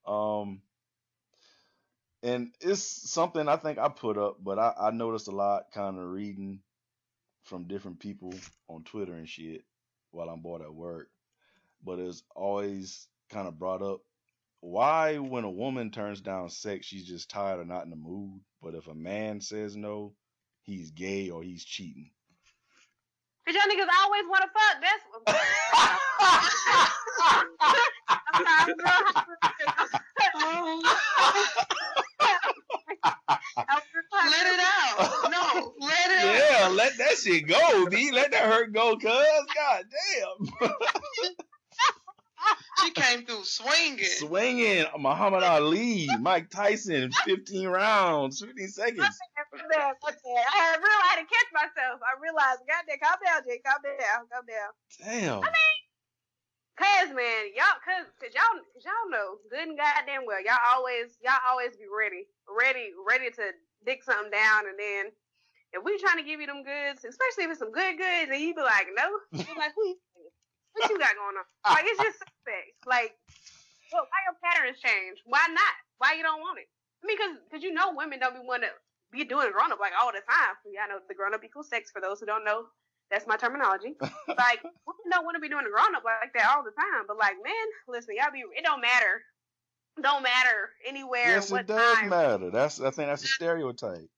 [0.06, 0.60] Um,
[2.22, 5.98] and it's something I think I put up, but I, I noticed a lot kind
[5.98, 6.60] of reading
[7.44, 8.34] from different people
[8.68, 9.64] on Twitter and shit
[10.10, 11.08] while I'm bored at work.
[11.82, 14.02] But it's always kind of brought up
[14.60, 18.40] why, when a woman turns down sex, she's just tired or not in the mood.
[18.62, 20.14] But if a man says no,
[20.62, 22.10] he's gay or he's cheating.
[23.46, 24.76] Cause y'all niggas always want to fuck.
[24.80, 25.02] That's
[28.32, 29.00] I'm sorry, girl.
[34.12, 35.30] Let it out.
[35.30, 36.50] No, let it out.
[36.50, 38.10] yeah, let that shit go, B.
[38.12, 39.46] Let that hurt go, cuz.
[39.54, 39.84] God
[40.60, 40.70] damn.
[42.84, 44.04] She came through swinging.
[44.04, 49.00] Swinging Muhammad Ali, Mike Tyson, 15 rounds, 15 seconds.
[49.00, 52.00] I had real I had to catch myself.
[52.00, 54.70] I realized, goddamn, calm down, Jay, calm down, calm down.
[54.98, 55.38] Damn.
[55.42, 55.80] I mean,
[56.80, 61.12] Cause man, y'all, cause, cause y'all, cause y'all know good and goddamn well, y'all always,
[61.20, 63.52] y'all always be ready, ready, ready to
[63.84, 65.12] dick something down, and then
[65.76, 68.40] if we trying to give you them goods, especially if it's some good goods, and
[68.40, 69.92] you be like, no, you be like, who?
[70.74, 71.46] What you got going on?
[71.74, 72.74] Like it's just suspect.
[72.86, 73.14] Like,
[73.92, 75.18] well, why your patterns change?
[75.26, 75.74] Why not?
[75.98, 76.68] Why you don't want it?
[77.02, 78.72] I mean, cause, cause you know women don't be want to
[79.12, 80.54] be doing grown up like all the time.
[80.68, 81.90] Y'all know the grown up equals sex.
[81.90, 82.66] For those who don't know,
[83.10, 83.96] that's my terminology
[84.28, 87.04] like women don't want to be doing the grown up like that all the time.
[87.08, 89.22] But like, man, listen, y'all be it don't matter.
[90.00, 91.26] Don't matter anywhere.
[91.26, 92.08] Yes, it does time.
[92.08, 92.50] matter.
[92.50, 94.08] That's I think that's a stereotype.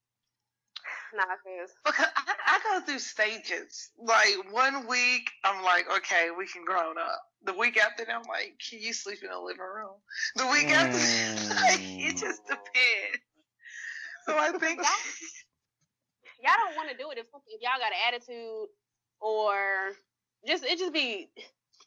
[1.14, 2.06] Nah, cause I,
[2.46, 3.90] I go through stages.
[3.98, 7.20] Like one week, I'm like, okay, we can grown up.
[7.44, 9.96] The week after that, I'm like, can you sleep in the living room?
[10.36, 12.48] The week after, like, it just mm.
[12.48, 13.22] depends.
[14.26, 14.80] So I think,
[16.42, 18.68] y'all don't want to do it if if y'all got an attitude
[19.20, 19.92] or
[20.46, 21.28] just it just be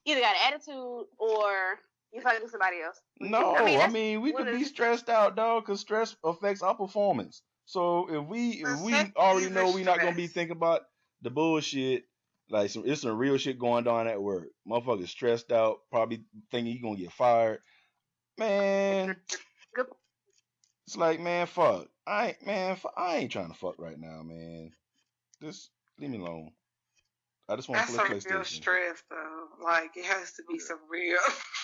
[0.05, 1.79] either got an attitude or
[2.13, 3.01] you fucking with somebody else.
[3.19, 6.75] No, I I mean, mean, we could be stressed out, dog, because stress affects our
[6.75, 7.41] performance.
[7.65, 10.81] So if we if we already know we're not gonna be thinking about
[11.21, 12.03] the bullshit,
[12.49, 14.47] like some it's some real shit going on at work.
[14.67, 17.59] Motherfucker stressed out, probably thinking he gonna get fired.
[18.37, 19.15] Man,
[20.85, 21.87] it's like man, fuck.
[22.05, 24.71] I ain't man, fu- I ain't trying to fuck right now, man.
[25.41, 26.51] Just leave me alone.
[27.47, 28.55] I just want that's to some play real PlayStation.
[28.55, 29.63] stress, though.
[29.63, 31.17] Like, it has to be some real.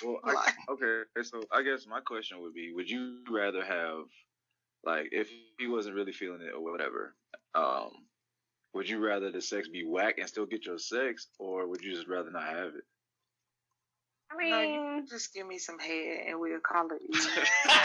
[0.04, 4.06] Well, I, like, okay, so I guess my question would be: Would you rather have,
[4.84, 7.14] like, if he wasn't really feeling it or whatever,
[7.56, 7.92] um,
[8.74, 11.94] would you rather the sex be whack and still get your sex, or would you
[11.94, 12.84] just rather not have it?
[14.32, 17.30] I no, mean, you just give me some head and we'll call it even.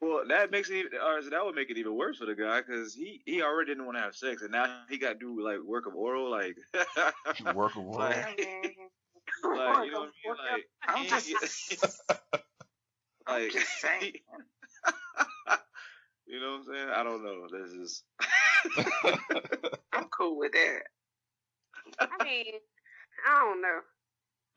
[0.00, 2.60] Well, that makes it, even- or that would make it even worse for the guy
[2.60, 5.42] because he he already didn't want to have sex, and now he got to do
[5.42, 6.56] like work of oral, like,
[7.54, 8.26] Work of Like- I
[9.46, 12.02] like you know what I mean, like, I'm he- just,
[13.26, 14.12] I'm like, just saying.
[16.34, 16.88] You know what I'm saying?
[16.88, 17.46] I don't know.
[17.48, 18.02] This is.
[19.92, 20.80] I'm cool with that.
[22.00, 22.54] I mean,
[23.26, 23.78] I don't know.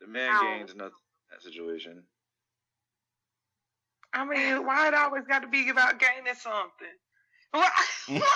[0.00, 2.02] The man gains nothing in that situation.
[4.12, 6.96] I mean, why it always got to be about gaining something?
[7.54, 7.70] Well,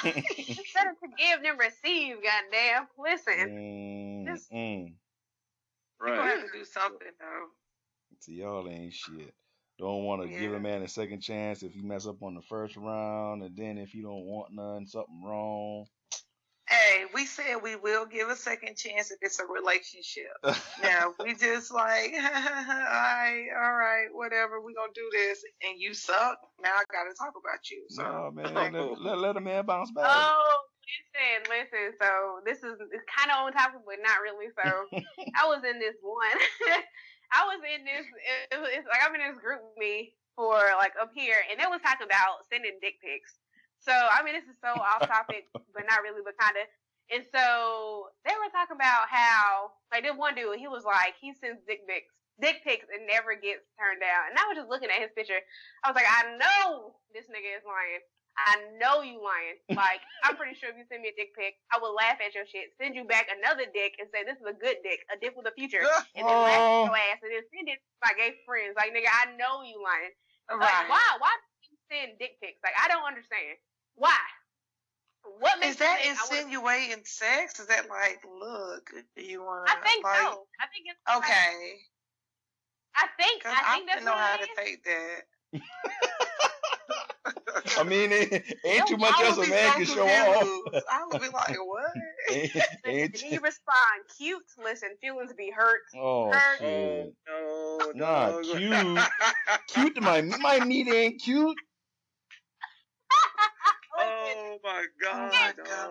[0.04, 2.16] It's better to give than receive.
[2.22, 2.86] Goddamn.
[2.98, 3.48] Listen.
[3.50, 4.92] Mm, Just- mm.
[6.04, 7.46] You're gonna have to do something though.
[8.20, 9.34] See, y'all ain't shit.
[9.78, 12.42] Don't want to give a man a second chance if he mess up on the
[12.42, 15.86] first round, and then if you don't want none, something wrong.
[16.68, 20.32] Hey, we said we will give a second chance if it's a relationship.
[20.82, 24.60] Now we just like, all right, all right, whatever.
[24.60, 26.38] We gonna do this, and you suck.
[26.62, 27.84] Now I gotta talk about you.
[27.88, 28.96] So no man, let, oh.
[29.00, 30.06] let, let a man bounce back.
[30.06, 30.56] Oh,
[31.12, 31.98] listen, listen.
[32.00, 34.48] So this is it's kind of on topic, but not really.
[34.54, 35.02] So
[35.36, 36.78] I was in this one.
[37.32, 38.06] I was in this.
[38.52, 41.58] It, was- it's like I'm in this group with me for like up here, and
[41.60, 43.36] they was talking about sending dick pics.
[43.80, 46.66] So I mean, this is so off topic, but not really, but kind of.
[47.12, 51.34] And so they were talking about how like this one dude, he was like he
[51.34, 54.30] sends dick pics, dick pics, and never gets turned down.
[54.32, 55.40] And I was just looking at his picture.
[55.84, 58.04] I was like, I know this nigga is lying.
[58.36, 59.60] I know you lying.
[59.76, 62.32] Like, I'm pretty sure if you send me a dick pic, I will laugh at
[62.32, 65.20] your shit, send you back another dick, and say this is a good dick, a
[65.20, 65.84] dick with a future,
[66.16, 66.84] and then laugh Oh.
[66.84, 68.72] at your ass, and then send it to my gay friends.
[68.72, 70.16] Like, nigga, I know you lying.
[70.48, 71.20] Like, why?
[71.20, 72.60] Why do you send dick pics?
[72.64, 73.60] Like, I don't understand.
[74.00, 74.16] Why?
[75.38, 77.60] What makes Is that you think insinuating sex?
[77.60, 79.72] Is that like, look, do you want to?
[79.72, 80.46] I think like, so.
[80.58, 81.78] I think it's Okay.
[82.96, 85.22] I think I I, think that's don't know how to take that.
[87.78, 88.32] I mean, ain't,
[88.64, 90.82] ain't too much I else a man so can show off.
[90.90, 91.90] I would be like, what?
[92.30, 94.42] ain't, Listen, ain't, and respond cute.
[94.62, 95.80] Listen, feelings be hurt.
[95.96, 96.58] oh Hurt.
[96.58, 97.14] shit.
[97.28, 98.44] no, Nah, dog.
[98.44, 99.00] cute.
[99.68, 101.56] Cute to my my meat ain't cute.
[103.94, 105.66] Oh my god, my dog.
[105.66, 105.90] God.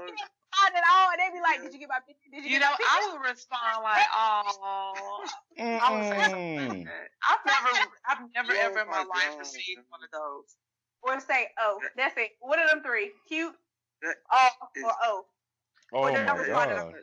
[0.62, 1.10] not at all.
[1.12, 2.30] And they be like, "Did you get my picture?
[2.32, 5.26] Did you, You get know, my picture?" I would respond like, oh.
[5.60, 5.90] I
[6.86, 7.08] that.
[7.30, 9.40] I've never, I've never Oh ever in my my life God.
[9.40, 10.56] received one of those.
[11.04, 13.12] Or say, "Oh, that's it." What are them three?
[13.28, 13.56] Cute,
[14.04, 14.50] That oh,
[14.86, 15.26] or oh.
[15.94, 16.94] Oh my god.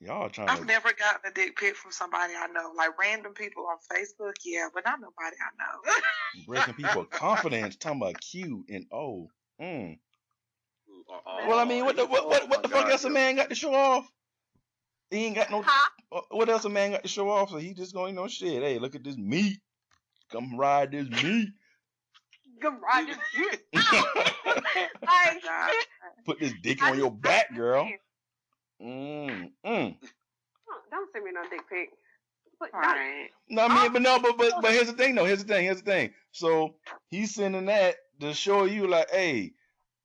[0.00, 3.34] Y'all trying I've to never gotten a dick pic from somebody I know, like random
[3.34, 6.44] people on Facebook, yeah, but not nobody I know.
[6.46, 9.30] breaking people confidence, talking about cute and oh.
[9.60, 9.98] Mm.
[11.08, 13.10] Oh, Well, I mean, what the what what, what the my fuck God, else a
[13.10, 14.10] man got to show off?
[15.10, 15.62] He ain't got no.
[15.64, 15.90] Huh?
[16.08, 17.50] what- What else a man got to show off?
[17.50, 18.62] So he just going, you know, shit.
[18.62, 19.58] Hey, look at this meat.
[20.32, 21.50] Come ride this meat.
[22.62, 23.14] Good Roger.
[25.02, 25.42] like,
[26.26, 27.88] Put this dick I on your just- back, I girl.
[28.82, 29.96] Mm, mm.
[29.96, 31.90] Don't- Don't send me no dick pic.
[32.60, 33.28] But don't- Right.
[33.48, 35.24] No, I mean, but no, but but but here's the thing, though.
[35.24, 35.64] Here's the thing.
[35.64, 36.14] Here's the thing.
[36.32, 36.74] So
[37.08, 39.52] he's sending that to show you, like, hey,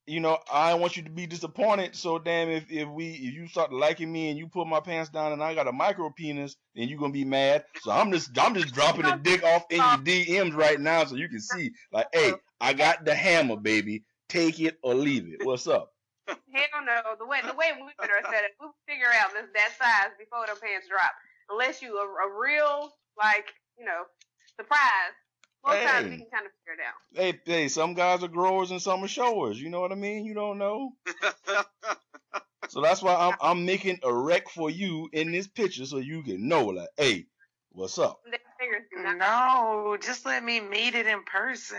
[0.08, 1.96] you know, I want you to be disappointed.
[1.96, 5.10] So damn, if if we if you start liking me and you pull my pants
[5.10, 7.66] down and I got a micro penis, then you're gonna be mad.
[7.82, 11.16] So I'm just I'm just dropping the dick off in your DMs right now, so
[11.16, 14.04] you can see, like, hey, I got the hammer, baby.
[14.30, 15.46] Take it or leave it.
[15.46, 15.94] What's up?
[16.28, 16.38] Hell
[16.86, 17.16] no.
[17.20, 20.46] The way the way women are set up, we figure out this that size before
[20.48, 21.12] the pants drop.
[21.50, 24.04] Unless you a, a real like you know
[24.60, 25.16] surprise.
[25.66, 26.18] Most times we Hey.
[26.18, 26.96] can kind of figure it out.
[27.14, 29.60] Hey, hey, some guys are growers and some are showers.
[29.60, 30.26] You know what I mean?
[30.26, 30.94] You don't know.
[32.70, 36.22] So that's why I'm I'm making a wreck for you in this picture so you
[36.24, 37.26] can know like, hey,
[37.72, 38.20] what's up?
[38.30, 39.18] Their fingers do not.
[39.18, 41.78] No, just let me meet it in person.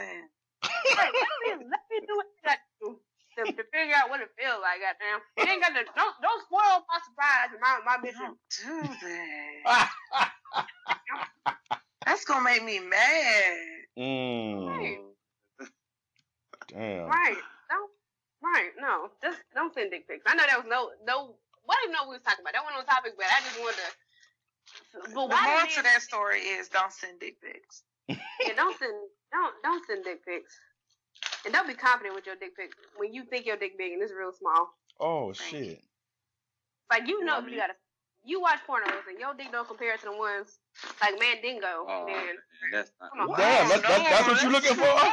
[0.64, 3.00] Hey, let me let me do what I to do
[3.36, 4.80] to, to figure out what it feels like.
[4.80, 8.18] Goddamn, you ain't got to don't don't spoil my surprise and my my bitch.
[8.18, 9.90] Don't do that.
[12.08, 13.56] That's gonna make me mad.
[13.98, 14.96] mm,
[16.68, 17.06] damn.
[17.06, 17.36] Right.
[17.68, 17.90] Don't.
[18.42, 18.70] Right.
[18.80, 19.10] No.
[19.22, 20.24] Just don't send dick pics.
[20.26, 21.34] I know that was no no.
[21.68, 22.54] I didn't know what we was talking about.
[22.54, 23.90] That wasn't on topic, but I just wanted to.
[24.94, 27.82] But The moral to that story is don't send dick pics.
[28.40, 28.94] Yeah, don't send
[29.30, 30.56] don't don't send dick pics.
[31.44, 34.02] And don't be confident with your dick pic when you think your dick big and
[34.02, 34.70] it's real small.
[34.98, 35.82] Oh shit.
[36.90, 37.74] Like you know I if mean- you gotta
[38.24, 40.58] you watch pornos and your dick don't compare to the ones
[41.00, 41.86] like Mandingo.
[41.86, 42.34] Oh, then man,
[42.72, 43.10] that's not.
[43.10, 43.38] Come on.
[43.38, 44.84] Damn, that's, that's, that's what you looking for?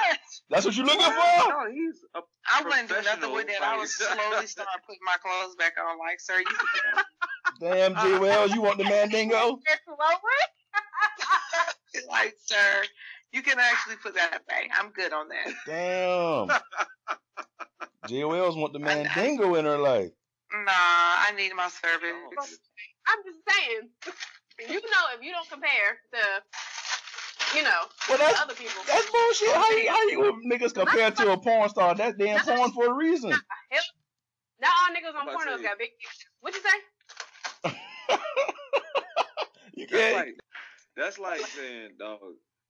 [0.48, 1.10] That's what you looking for?
[1.10, 3.64] No, he's a I wouldn't do nothing with that.
[3.64, 5.98] I professional would slowly start putting my clothes back on.
[5.98, 7.04] Like, sir, you can
[7.60, 9.60] Damn, Jay Wells, you want the mandingo?
[12.10, 12.84] like, sir,
[13.32, 14.70] you can actually put that back.
[14.80, 15.54] I'm good on that.
[15.66, 16.60] Damn.
[18.08, 20.12] Jay Wells want the mandingo in her life.
[20.54, 22.60] Nah, I need my service.
[23.08, 23.90] I'm just saying,
[24.60, 26.20] you know if you don't compare to,
[27.58, 28.82] you know, Well, that's other people.
[28.88, 29.54] that's bullshit.
[29.56, 31.96] How you how you niggas compare to a porn star?
[31.96, 33.32] That's damn porn for a reason.
[34.62, 35.90] Not all niggas on I'm pornos got big.
[36.40, 37.72] What you say?
[39.78, 40.16] You That's can't.
[40.16, 40.36] like
[40.96, 42.20] that's like saying, dog,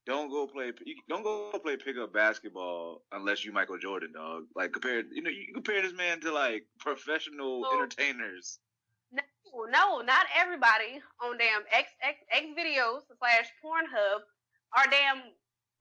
[0.07, 4.45] don't go play you don't go play pickup basketball unless you Michael Jordan, dog.
[4.55, 7.77] Like compared, you know, you compare this man to like professional Oh.
[7.77, 8.57] entertainers.
[9.55, 14.19] No, no, not everybody on damn X X X videos slash Pornhub
[14.77, 15.21] are damn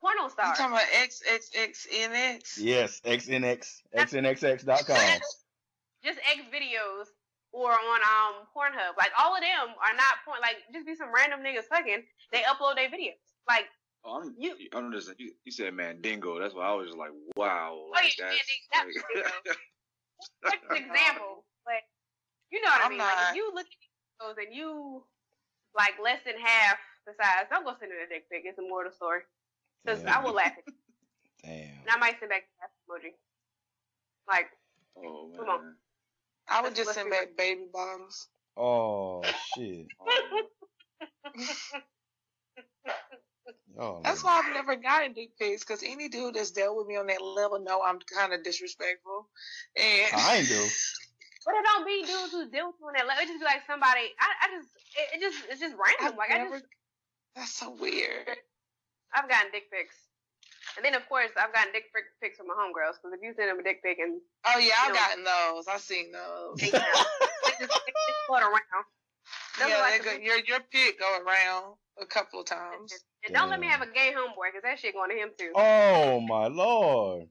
[0.01, 0.59] porno stars.
[0.59, 2.59] You talking about XXXNX?
[2.59, 5.21] Yes, XNX, XNXX.com.
[6.05, 7.07] just X videos
[7.53, 8.97] or on um Pornhub.
[8.99, 10.39] Like all of them are not porn.
[10.41, 12.03] Like just be some random niggas fucking.
[12.33, 13.19] They upload their videos.
[13.49, 13.67] Like
[14.07, 16.39] Oh, I'm, You- you, I'm just you, you said Mandingo.
[16.39, 17.73] That's why I was just like, wow.
[17.73, 19.59] oh Like, yeah, that's, Mandingo, like- that's
[20.43, 21.45] that's an example.
[21.65, 21.81] But
[22.51, 22.99] you know what I I'm mean.
[22.99, 25.03] Like if you look at those and you
[25.77, 28.43] like less than half the size, don't go send it a dick pic.
[28.45, 29.21] It's a mortal story.
[29.85, 30.19] Because Yeah.
[30.19, 30.73] I will laugh at you.
[31.45, 31.53] Damn.
[31.83, 33.13] And I might send back the emoji.
[34.29, 34.47] Like
[34.99, 35.39] oh man.
[35.39, 35.75] Come on.
[36.49, 38.29] I would Let's- just send back baby bottles.
[38.57, 39.23] Oh
[39.57, 39.87] shit.
[43.77, 46.87] Oh, Oh, That's why I've never gotten dick pics because any dude that's dealt with
[46.87, 49.29] me on that level know I'm kind of disrespectful.
[49.77, 50.65] And I ain't do.
[51.45, 53.23] But it don't be dudes who deal with you on that level.
[53.23, 54.17] It just be like somebody.
[54.17, 56.13] I, I just it, it just it's just random.
[56.13, 56.65] I've like I just
[57.37, 58.33] that's so weird.
[59.13, 59.97] I've gotten dick pics.
[60.77, 63.51] And then of course I've gotten dick pics from my homegirls because if you send
[63.53, 65.01] them a dick pic and Oh yeah, I've No.
[65.01, 65.69] gotten those.
[65.69, 66.57] I've seen those.
[66.59, 68.85] they, they just, they just float around.
[69.59, 72.93] Those yeah, like go, your your pic go around a couple of times.
[73.25, 75.53] And don't let me have a gay homeboy because that shit going to him too.
[75.55, 77.29] Oh my lord.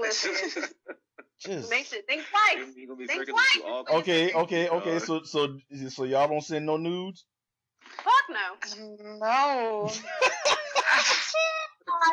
[0.00, 0.62] Listen,
[1.40, 2.66] Just makes it think twice.
[2.76, 3.84] you gonna be Think freaking twice.
[4.00, 4.98] okay, okay, okay.
[5.00, 7.24] So, so, so y'all don't send no nudes.
[7.82, 9.18] Fuck no.
[9.18, 9.90] No.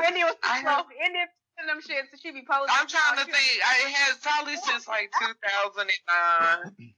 [0.07, 1.25] India was I so have- India
[1.57, 2.67] send them shit so she be posting.
[2.69, 3.61] I'm trying to She- think.
[3.65, 6.93] I, it has probably since like 2009.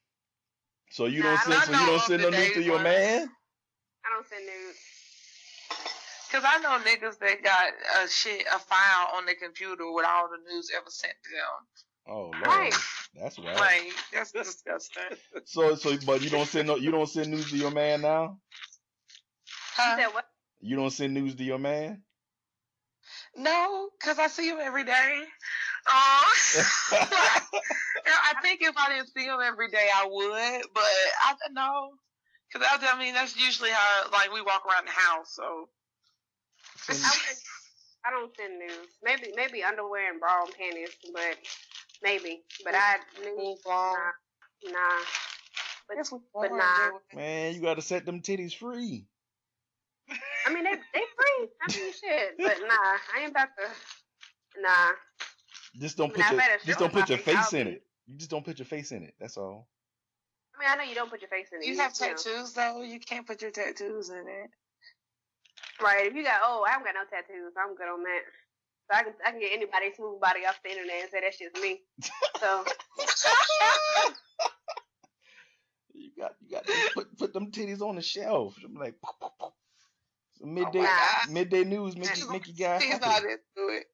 [0.91, 2.83] So you Nah, don't send, so you don't send the no nudes to your ones.
[2.83, 3.29] man.
[4.05, 4.79] I don't send nudes.
[6.31, 10.29] Cause I know niggas that got a shit a file on their computer with all
[10.29, 11.67] the news ever sent to them.
[12.07, 12.73] Oh lord, Right.
[13.19, 13.59] that's right.
[13.59, 15.03] Like that's disgusting.
[15.45, 18.37] So, so, but you don't send no, you don't send news to your man now.
[19.77, 20.25] You said what?
[20.61, 22.03] You don't send news to your man.
[23.35, 25.23] No, cause I see him every day.
[25.87, 25.91] Uh,
[26.93, 30.83] I think if I didn't see him every day, I would, but
[31.25, 31.89] I don't know.
[32.53, 35.33] Cause I, I mean, that's usually how like we walk around the house.
[35.33, 35.69] So
[36.89, 37.43] I, wouldn't-
[38.05, 38.97] I don't send nudes.
[39.03, 41.37] Maybe maybe underwear and bra and panties, but
[42.03, 42.41] maybe.
[42.63, 43.93] But I nudes, nah,
[44.65, 45.03] nah.
[45.87, 46.89] But but nah.
[47.13, 49.05] Man, you got to set them titties free.
[50.45, 51.47] I mean they they free.
[51.61, 52.35] I mean shit.
[52.37, 54.61] But nah, I ain't about to.
[54.61, 54.91] Nah.
[55.79, 57.83] Just don't I put mean, your, just don't put your face in it.
[58.07, 59.13] You just don't put your face in it.
[59.19, 59.67] That's all.
[60.55, 61.67] I mean I know you don't put your face in it.
[61.67, 62.07] You have know.
[62.07, 62.81] tattoos though.
[62.81, 64.49] You can't put your tattoos in it.
[65.79, 66.07] Right.
[66.07, 67.53] If you got oh, I haven't got no tattoos.
[67.57, 68.21] I'm good on that.
[68.89, 71.37] So I can I can get anybody's smooth body off the internet and say that's
[71.37, 71.81] just me.
[72.39, 72.65] So
[75.93, 78.57] You got, you got put put them titties on the shelf.
[78.63, 78.95] I'm like,
[80.39, 81.29] some oh midday my God.
[81.29, 83.27] midday news make you make you guys He's happy.
[83.27, 83.85] into it.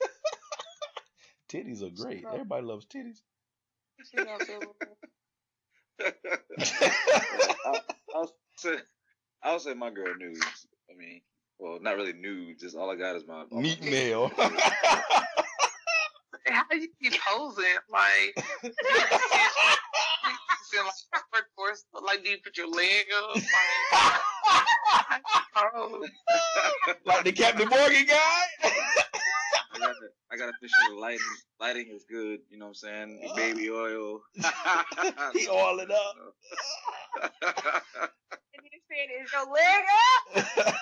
[1.48, 2.24] Titties are great.
[2.24, 3.22] Everybody loves titties.
[4.10, 4.98] She don't feel it.
[7.66, 7.84] I'll,
[8.14, 8.76] I'll say,
[9.42, 10.66] I'll say my girl nudes.
[11.00, 11.20] I mean,
[11.58, 12.62] well, not really nudes.
[12.62, 14.30] Just all I got is my Meat mail.
[16.46, 17.64] How do you keep posing?
[17.90, 18.70] Like, you
[20.70, 21.44] feel like awkward
[22.04, 23.36] like, do you put your leg up?
[23.36, 23.44] Like,
[25.74, 26.06] oh,
[27.06, 28.42] like the Captain Morgan guy.
[29.80, 31.20] I got to, I got to make sure the lighting,
[31.58, 32.40] lighting is good.
[32.50, 33.20] You know what I'm saying?
[33.22, 34.20] The baby oil.
[34.34, 34.42] he
[35.50, 36.14] oil it up.
[38.54, 40.74] and you said is your leg up?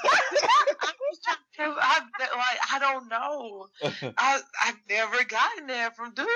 [1.56, 3.66] Cause I like I don't know.
[4.16, 6.28] I I've never gotten that from dudes.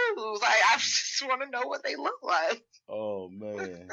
[0.43, 2.65] Like I just want to know what they look like.
[2.89, 3.89] oh man,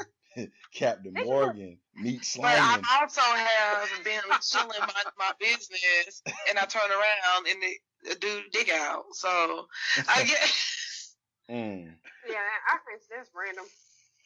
[0.74, 6.90] Captain Morgan, meat But I also have been chilling my my business, and I turn
[6.90, 9.04] around and the, the dude dig out.
[9.12, 9.66] So
[10.08, 10.70] I guess
[11.50, 11.94] Mm.
[12.28, 12.36] Yeah,
[12.68, 13.64] I think that's random.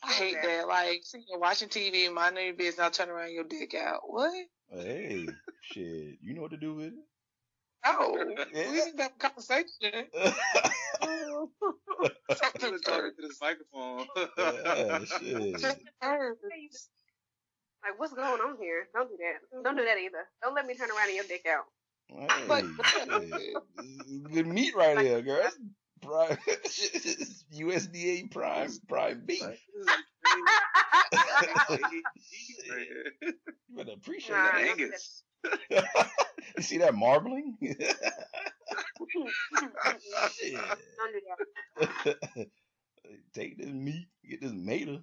[0.03, 0.69] I hate that.
[0.69, 4.03] Like sitting here watching TV, minding your business, I turn around, your dick out.
[4.07, 4.35] What?
[4.71, 5.27] Hey,
[5.63, 6.93] shit, you know what to do with
[7.87, 8.71] No, Yeah.
[8.71, 10.09] we didn't have a conversation.
[12.03, 12.13] It.
[12.37, 14.07] Something Talking to this microphone.
[14.39, 15.63] yeah, shit.
[17.83, 18.89] Like, what's going on here?
[18.95, 19.63] Don't do that.
[19.63, 20.27] Don't do that either.
[20.43, 21.65] Don't let me turn around and your dick out.
[22.09, 22.65] Hey, But-
[24.33, 25.43] good meat right here, girl.
[25.43, 25.59] That's
[26.03, 26.39] prime,
[27.55, 29.43] USDA prime prime beef.
[33.23, 33.35] You
[33.77, 34.69] better appreciate Nah, that.
[34.69, 35.23] Angus.
[36.57, 37.57] You see that marbling?
[37.63, 37.75] Shit.
[40.55, 41.21] Don't do
[41.77, 42.49] that.
[43.35, 44.99] Take this meat, get this mater.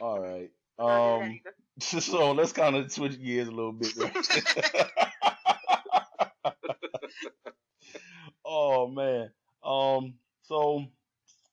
[0.00, 0.50] All right.
[0.78, 1.40] Don't do that Um.
[1.78, 3.92] So let's kind of switch gears a little bit.
[8.44, 9.30] oh man.
[9.62, 10.14] Um.
[10.42, 10.86] So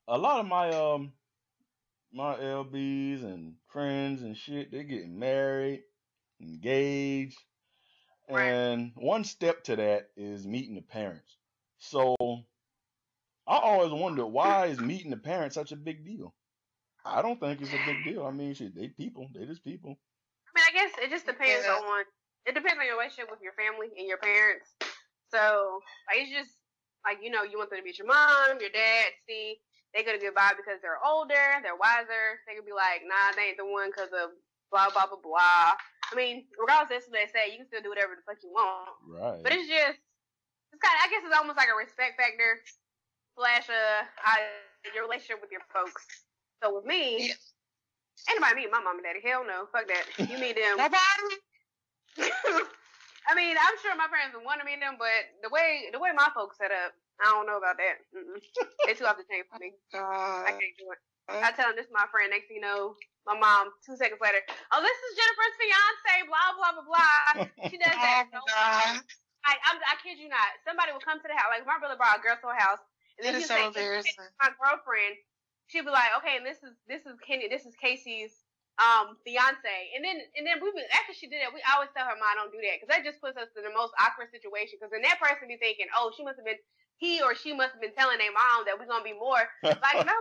[0.07, 1.11] a lot of my um
[2.13, 5.83] my LBs and friends and shit, they getting married,
[6.39, 7.39] engaged,
[8.29, 8.49] Right.
[8.49, 11.37] and one step to that is meeting the parents.
[11.79, 16.33] So I always wonder why is meeting the parents such a big deal?
[17.05, 18.25] I don't think it's a big deal.
[18.25, 19.99] I mean, shit, they people, they just people.
[20.55, 21.75] I mean, I guess it just depends Yeah.
[21.75, 22.05] on
[22.45, 24.69] it depends on your relationship with your family and your parents.
[25.31, 26.51] So like it's just
[27.05, 29.11] like you know you want them to meet your mom, your dad.
[29.27, 29.59] See,
[29.93, 32.39] they get a good vibe because they're older, they're wiser.
[32.47, 34.31] They could be like, nah, they ain't the one because of
[34.71, 35.73] blah blah blah blah.
[36.13, 38.53] I mean, regardless of what they say, you can still do whatever the fuck you
[38.53, 38.93] want.
[39.09, 39.41] Right.
[39.41, 39.97] But it's just
[40.69, 42.61] it's kind of I guess it's almost like a respect factor
[43.33, 44.45] slash uh I,
[44.93, 46.05] your relationship with your folks.
[46.61, 47.37] So with me, Yeah.
[48.29, 49.25] anybody meet my mom and daddy?
[49.25, 50.05] Hell no, fuck that.
[50.21, 50.77] You meet them.
[53.25, 55.97] I mean, I'm sure my parents would want to meet them, but the way the
[55.99, 56.93] way my folks set up,
[57.23, 58.03] I don't know about that.
[58.13, 58.37] Mm-mm.
[58.85, 59.73] They too off the chain for me.
[60.45, 60.99] I can't do it.
[61.29, 62.29] I tell him this is my friend.
[62.31, 62.95] Next thing you know,
[63.25, 66.15] my mom two seconds later, oh, this is Jennifer's fiance.
[66.27, 67.31] Blah blah blah blah.
[67.71, 68.27] She does Oh that.
[68.27, 69.01] my so God.
[69.43, 70.55] I, I'm, I kid you not.
[70.63, 71.51] Somebody will come to the house.
[71.51, 72.79] Like my brother brought a girl to a house,
[73.19, 74.23] and then is he'd so say, "This embarrassing.
[74.23, 75.15] is my girlfriend."
[75.67, 77.47] She'd be like, "Okay, and this is this is Kenny.
[77.51, 78.31] This is Casey's
[78.79, 82.07] um fiance." And then and then we would- after she did that, we always tell
[82.07, 84.79] her, "Mom, don't do that," because that just puts us in the most awkward situation.
[84.79, 86.59] Because then that person be thinking, "Oh, she must have been
[86.99, 90.07] he or she must have been telling their mom that we're gonna be more." Like
[90.07, 90.15] no.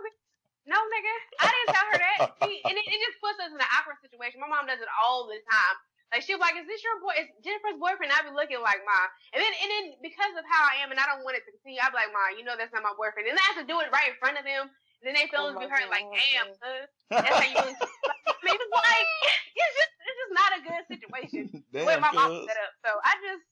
[0.67, 2.19] Bitch, No, nigga, I didn't tell her that.
[2.47, 4.39] She, and it, it just puts us in an awkward situation.
[4.39, 5.77] My mom does it all the time.
[6.13, 7.17] Like she'll be like, "Is this your boy?
[7.17, 10.61] Is Jennifer's boyfriend?" I'd be looking like, "Ma," and then and then because of how
[10.69, 12.53] I am, and I don't want it to continue, I'd be like, "Ma, you know
[12.53, 14.45] that's not my boyfriend." And then I have to do it right in front of
[14.45, 14.69] them.
[14.69, 15.89] And then they feelings Oh be my hurt.
[15.89, 17.75] Like, damn, cuz that's how you really.
[18.29, 19.09] I mean, it's like
[19.57, 22.73] it's just it's just not a good situation the way Damn, my mom set up.
[22.85, 23.45] So I just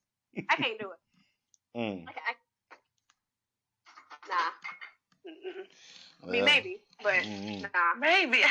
[0.52, 1.00] I can't do it.
[1.72, 2.04] Mm.
[2.04, 2.32] I, I,
[4.28, 4.52] nah.
[5.24, 5.64] Mm-mm.
[6.22, 8.38] I mean, maybe, but mm, nah, Maybe.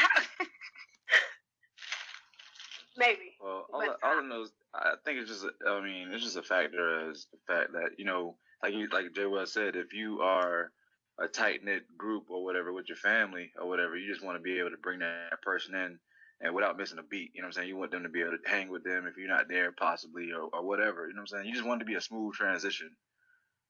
[2.98, 3.36] maybe.
[3.42, 6.10] Well, all, But, I, all uh, I know is I think it's just I mean
[6.12, 9.54] it's just a factor as the fact that you know like you like Jay Wells
[9.54, 10.72] said if you are
[11.20, 14.42] a tight knit group or whatever with your family or whatever you just want to
[14.42, 16.00] be able to bring that person in
[16.42, 17.70] and without missing a beat you know what I'm saying?
[17.70, 20.32] You want them to be able to hang with them if you're not there possibly
[20.32, 21.48] or, or whatever you know what I'm saying?
[21.48, 22.92] You just want it to be a smooth transition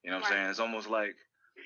[0.04, 0.50] you know what I'm saying?
[0.50, 1.16] It's almost like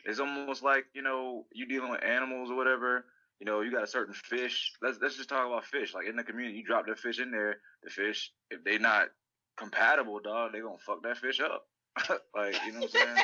[0.06, 3.06] it's almost like you know you dealing with animals or whatever
[3.44, 4.72] you know, you got a certain fish.
[4.82, 5.94] Let's let's just talk about fish.
[5.94, 7.58] Like in the community, you drop the fish in there.
[7.84, 9.08] The fish, if they not
[9.58, 11.66] compatible, dog, they gonna fuck that fish up.
[12.34, 13.18] like you know what I'm saying?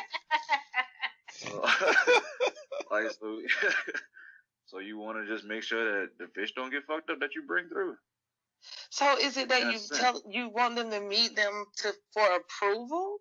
[1.32, 1.62] So,
[2.92, 3.40] like so,
[4.66, 7.34] so you want to just make sure that the fish don't get fucked up that
[7.34, 7.96] you bring through.
[8.90, 12.28] so is it that you That's tell you want them to meet them to for
[12.36, 13.20] approval?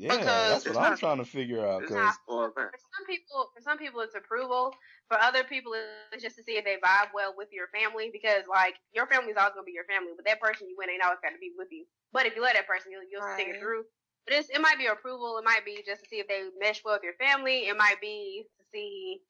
[0.00, 1.82] Yeah, because that's what I'm not- trying to figure out.
[1.82, 4.74] It's Cause not for for some people, for some people, it's approval.
[5.08, 5.72] For other people,
[6.12, 8.10] it's just to see if they vibe well with your family.
[8.12, 11.04] Because like your family's always gonna be your family, but that person you went ain't
[11.04, 11.84] always got to be with you.
[12.12, 13.84] But if you let that person, you'll, you'll stick it through.
[14.26, 15.38] But it's, it might be approval.
[15.38, 17.68] It might be just to see if they mesh well with your family.
[17.68, 19.20] It might be to see,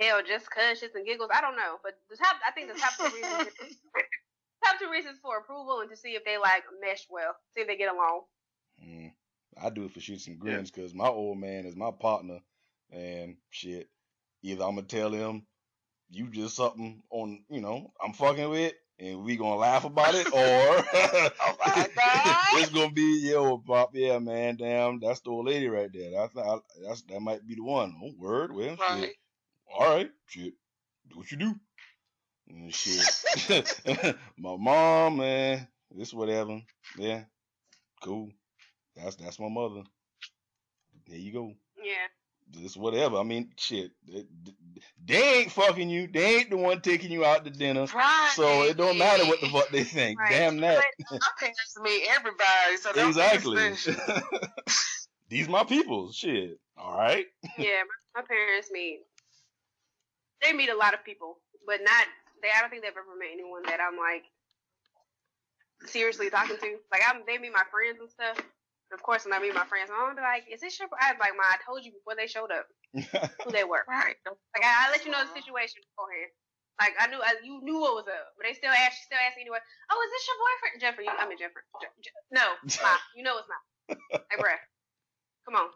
[0.00, 1.30] hell, just cause shits and giggles.
[1.32, 1.78] I don't know.
[1.82, 3.50] But the top, I think the top two reasons,
[4.64, 7.66] top two reasons for approval and to see if they like mesh well, see if
[7.68, 8.22] they get along.
[8.82, 9.12] mm,
[9.62, 10.70] I do it for shits and grins.
[10.70, 12.40] Cause my old man is my partner,
[12.90, 13.88] and shit.
[14.42, 15.46] Either I'm gonna tell him
[16.10, 20.26] you just something on, you know, I'm fucking with, and we gonna laugh about it,
[20.32, 20.32] or
[21.40, 21.56] Oh
[22.54, 26.10] it's gonna be yo, pop, yeah, man, damn, that's the old lady right there.
[26.10, 27.94] That's I, that's that might be the one.
[28.02, 29.14] Oh, word, well, shit.
[29.72, 30.54] All right, shit,
[31.10, 31.54] do what you do.
[32.48, 36.60] And shit, my mom, man, this whatever,
[36.96, 37.24] yeah,
[38.02, 38.30] cool.
[39.02, 39.82] That's that's my mother.
[41.06, 41.52] There you go.
[41.82, 42.62] Yeah.
[42.62, 43.18] Just whatever.
[43.18, 43.92] I mean, shit.
[44.06, 44.24] They,
[45.04, 46.06] they ain't fucking you.
[46.06, 47.86] They ain't the one taking you out to dinner.
[47.94, 48.32] Right.
[48.34, 50.18] So it don't matter what the fuck they think.
[50.18, 50.30] Right.
[50.30, 50.82] Damn that.
[51.10, 54.34] My parents meet everybody, so don't think it's exactly.
[55.28, 56.10] These my people.
[56.12, 56.58] Shit.
[56.76, 57.26] All right.
[57.58, 57.82] Yeah,
[58.14, 59.00] my, my parents meet.
[60.42, 62.06] They meet a lot of people, but not.
[62.42, 62.48] They.
[62.56, 64.24] I don't think they've ever met anyone that I'm like
[65.86, 66.76] seriously talking to.
[66.90, 67.22] Like I'm.
[67.26, 68.38] They meet my friends and stuff.
[68.90, 71.18] And of course, when I meet my friends, I'm be like, "Is this your?" I'm
[71.20, 72.66] like, "Ma, I told you before they showed up
[73.44, 73.84] who they were.
[73.88, 74.16] Right.
[74.24, 76.32] Like I, I let you know the situation beforehand.
[76.80, 79.34] Like I knew, I, you knew what was up, but they still ask, still ask
[79.36, 79.58] me anyway.
[79.90, 81.04] Oh, is this your boyfriend, Jeffrey?
[81.04, 81.66] You, I mean Jeffrey.
[81.82, 82.54] Je- Je- no,
[82.86, 83.64] Ma, you know it's not.
[84.30, 84.56] Hey, bruh,
[85.44, 85.68] come on.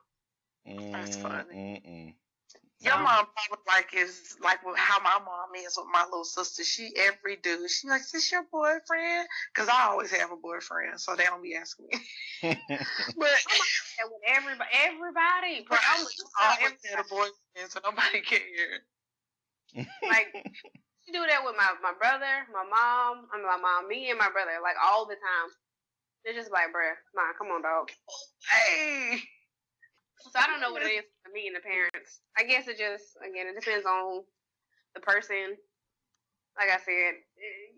[0.93, 1.53] That's funny.
[1.53, 2.15] Mm-mm-mm.
[2.83, 6.25] Your um, mom probably like is like with how my mom is with my little
[6.25, 6.65] sister.
[6.65, 7.71] She every dude.
[7.71, 9.29] She like, is this your boyfriend?
[9.55, 11.99] Because I always have a boyfriend, so they don't be asking me.
[12.43, 12.59] but
[14.03, 16.07] And with everybody, everybody, but I I'm-
[16.59, 18.83] always had a boyfriend, so nobody cared.
[20.03, 20.29] like
[21.07, 24.19] she do that with my my brother, my mom, I mean my mom, me and
[24.19, 25.51] my brother, like all the time.
[26.25, 27.91] They're just like, bruh, nah, come on, dog.
[28.51, 29.19] Hey,
[30.23, 31.92] So I don't know what it is for me and the parents.
[32.39, 34.23] I guess it just again it depends on
[34.95, 35.57] the person.
[36.59, 37.73] Like I said, eh,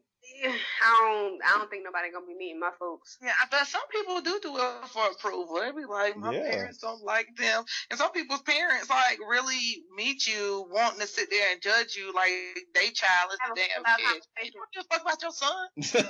[0.83, 3.19] I don't I don't think nobody gonna be meeting my folks.
[3.23, 5.61] yeah, but some people do do it for approval.
[5.61, 6.43] They be like, my Yeah.
[6.43, 11.31] parents don't like them, and some people's parents like really meet you wanting to sit
[11.31, 12.33] there and judge you like
[12.75, 14.23] they child is a a damn full-out kid.
[14.47, 15.69] You don't give fuck about your son.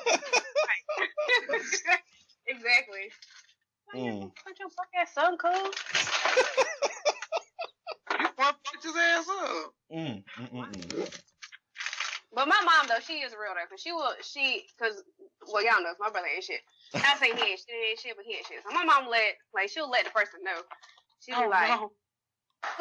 [2.46, 3.10] exactly.
[3.94, 4.32] Mm.
[4.44, 5.52] Put your fuck ass son, cool.
[8.20, 9.74] You want to fuck his ass up.
[9.92, 11.20] Mm, mm, mm, mm.
[12.34, 15.02] But my mom though, she is real though, cause she will she cause
[15.46, 16.60] well y'all know my brother ain't shit.
[16.94, 18.58] I say he ain't shit, he ain't shit, but he ain't shit.
[18.66, 20.58] So my mom let like she'll let the person know.
[21.22, 21.92] She'll be Oh, like, no.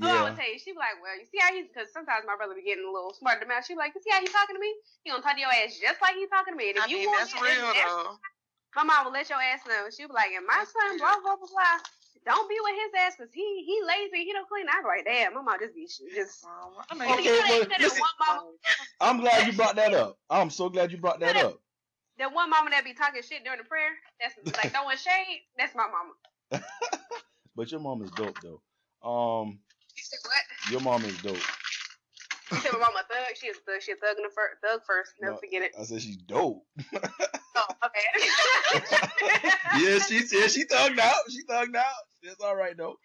[0.00, 0.22] so I Yeah.
[0.28, 2.52] would tell you, she be like, well, you see how he's because sometimes my brother
[2.54, 3.64] be getting a little smart to the mouth.
[3.64, 4.72] She be like, you see how he talking to me?
[5.04, 6.76] He gonna talk to your ass just like he talking to me.
[6.76, 8.20] And if I you mean, want that's it, real though.
[8.76, 9.88] my mom will let your ass know.
[9.88, 11.76] She'll be like, and my son, blah blah blah blah.
[12.26, 14.24] Don't be with his ass because he he lazy.
[14.24, 14.66] He don't clean.
[14.68, 16.44] I be like, damn, my mom just be just.
[16.44, 18.38] Um, I mean, Okay, you know well, that, that listen- one
[19.00, 20.18] I'm glad you brought that up.
[20.28, 21.60] I'm so glad you brought that up.
[22.18, 23.90] that one mama that be talking shit during the prayer.
[24.20, 25.42] That's like throwing shade.
[25.56, 26.62] That's my mama.
[27.56, 28.60] But your mom is dope though.
[29.08, 29.58] Um,
[29.96, 30.72] You said what?
[30.72, 31.36] your mom is dope.
[32.52, 33.34] You said my mama a thug.
[33.40, 33.80] She is a thug.
[33.82, 35.12] She a thug in the fir- thug first.
[35.22, 35.38] Never No.
[35.38, 35.72] forget it.
[35.80, 36.66] I said she's dope.
[37.56, 39.50] Oh, okay.
[39.80, 41.14] yeah, she said she thugged out.
[41.30, 41.84] She thugged out.
[42.22, 42.96] It's all right though.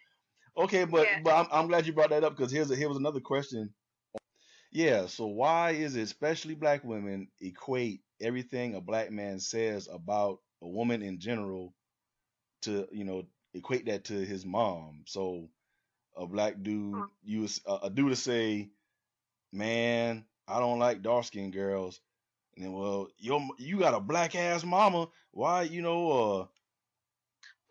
[0.58, 1.20] Okay, but Yeah.
[1.24, 3.74] but I'm, I'm glad you brought that up because here's a, here was another question.
[4.72, 10.39] Yeah, so why is it especially black women equate everything a black man says about
[10.62, 11.74] a woman in general
[12.64, 13.24] to you know
[13.54, 15.04] equate that to his mom?
[15.08, 15.49] So
[16.18, 17.08] a black dude, Huh.
[17.24, 18.70] you a, a dude to say,
[19.54, 22.02] "Man, I don't like dark skinned girls,"
[22.56, 25.08] and then well, your you got a black ass mama.
[25.32, 26.45] Why you know uh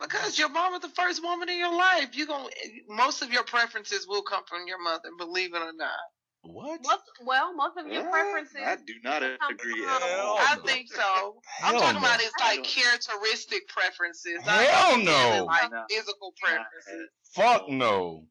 [0.01, 2.17] Because your mom is the first woman in your life.
[2.17, 2.49] You gonna
[2.89, 5.91] most of your preferences will come from your mother, believe it or not.
[6.43, 6.81] what?
[6.83, 8.57] most, well, most of your preferences.
[8.65, 10.39] I do not agree at all.
[10.41, 10.63] I no.
[10.63, 11.37] think so.
[11.63, 12.07] I'm talking no.
[12.07, 14.41] about it's like characteristic preferences.
[14.47, 15.45] not Hell necessarily no.
[15.45, 15.85] Like No.
[15.91, 17.09] physical preferences.
[17.35, 18.25] Fuck no.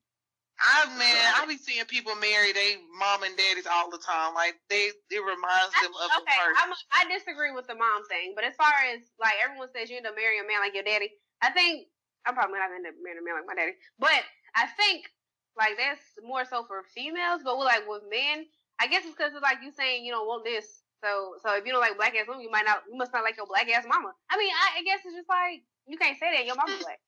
[0.59, 4.35] I man, I be seeing people marry they mom and daddies all the time.
[4.35, 6.75] Like they, it reminds I- them of okay, the person.
[6.91, 10.07] I disagree with the mom thing, but as far as like everyone says, you end
[10.07, 11.15] up marrying a man like your daddy.
[11.39, 11.87] I think
[12.27, 14.19] I'm probably not gonna end up marrying a man like my daddy, but
[14.55, 15.07] I think
[15.55, 17.39] like that's more so for females.
[17.43, 18.43] But with like with men,
[18.83, 20.83] I guess it's because it's like you saying you don't want this.
[20.99, 22.83] So so if you don't like black ass women, you might not.
[22.91, 24.11] You must not like your black ass mama.
[24.27, 26.99] I mean, I, I guess it's just like you can't say that your mama's black.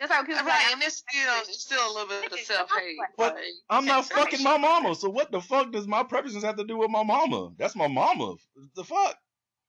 [0.00, 2.38] That's how people be right, like, and it's still it's still a little bit of
[2.40, 2.98] self hate.
[3.16, 3.36] But
[3.70, 4.94] I'm not fucking my mama.
[4.94, 7.52] So what the fuck does my preferences have to do with my mama?
[7.58, 8.34] That's my mama.
[8.74, 9.16] The fuck?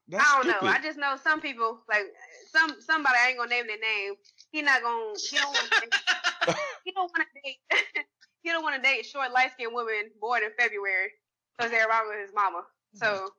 [0.08, 0.66] That's I don't stupid.
[0.66, 0.72] know.
[0.72, 2.06] I just know some people like
[2.52, 3.16] some somebody.
[3.24, 4.16] I ain't gonna name their name.
[4.52, 5.14] He not gonna.
[5.30, 5.72] He don't want.
[5.72, 6.56] to
[6.86, 7.58] He don't want to date.
[8.44, 11.10] he don't want to date short, light skinned women born in February
[11.58, 12.62] because they're around with his mama.
[12.94, 13.30] So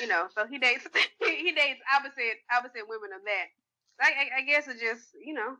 [0.00, 0.86] you know, so he dates.
[1.20, 3.46] he dates opposite opposite women of that.
[4.00, 5.56] I, I, I guess it just you know.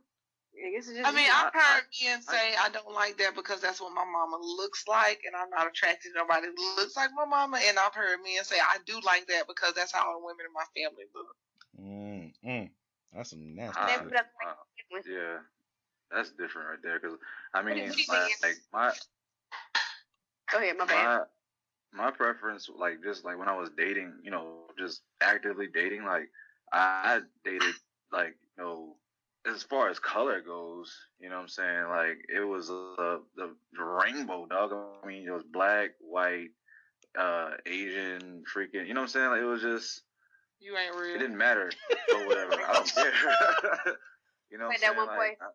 [0.65, 1.07] I guess it just.
[1.07, 3.95] I mean, you know, I've heard men say I don't like that because that's what
[3.95, 7.59] my mama looks like, and I'm not attracted to nobody who looks like my mama.
[7.63, 10.55] And I've heard men say I do like that because that's how the women in
[10.55, 11.37] my family look.
[11.81, 12.71] Mm, mm.
[13.15, 14.13] That's some nasty Uh, shit.
[14.45, 14.55] uh,
[15.07, 15.39] Yeah,
[16.11, 16.99] that's different right there.
[17.01, 17.19] Because
[17.55, 18.93] I What do mean, you think like, like my
[20.51, 21.09] Go ahead, my bad.
[21.93, 26.05] my my preference, like just like when I was dating, you know, just actively dating,
[26.05, 26.31] like
[26.73, 27.75] I, I dated
[28.13, 28.97] like you know,
[29.55, 31.85] as far as color goes, you know what I'm saying?
[31.89, 34.73] Like it was uh, the the rainbow dog.
[34.73, 36.49] I mean, it was black, white,
[37.19, 38.87] uh, Asian, freaking.
[38.87, 39.31] You know what I'm saying?
[39.31, 40.03] Like it was just
[40.61, 41.15] You ain't real.
[41.17, 41.71] it didn't matter
[42.15, 42.55] or whatever.
[42.55, 43.13] I don't care.
[44.51, 44.97] you know what Like I'm that saying?
[44.97, 45.39] one like.
[45.41, 45.47] I,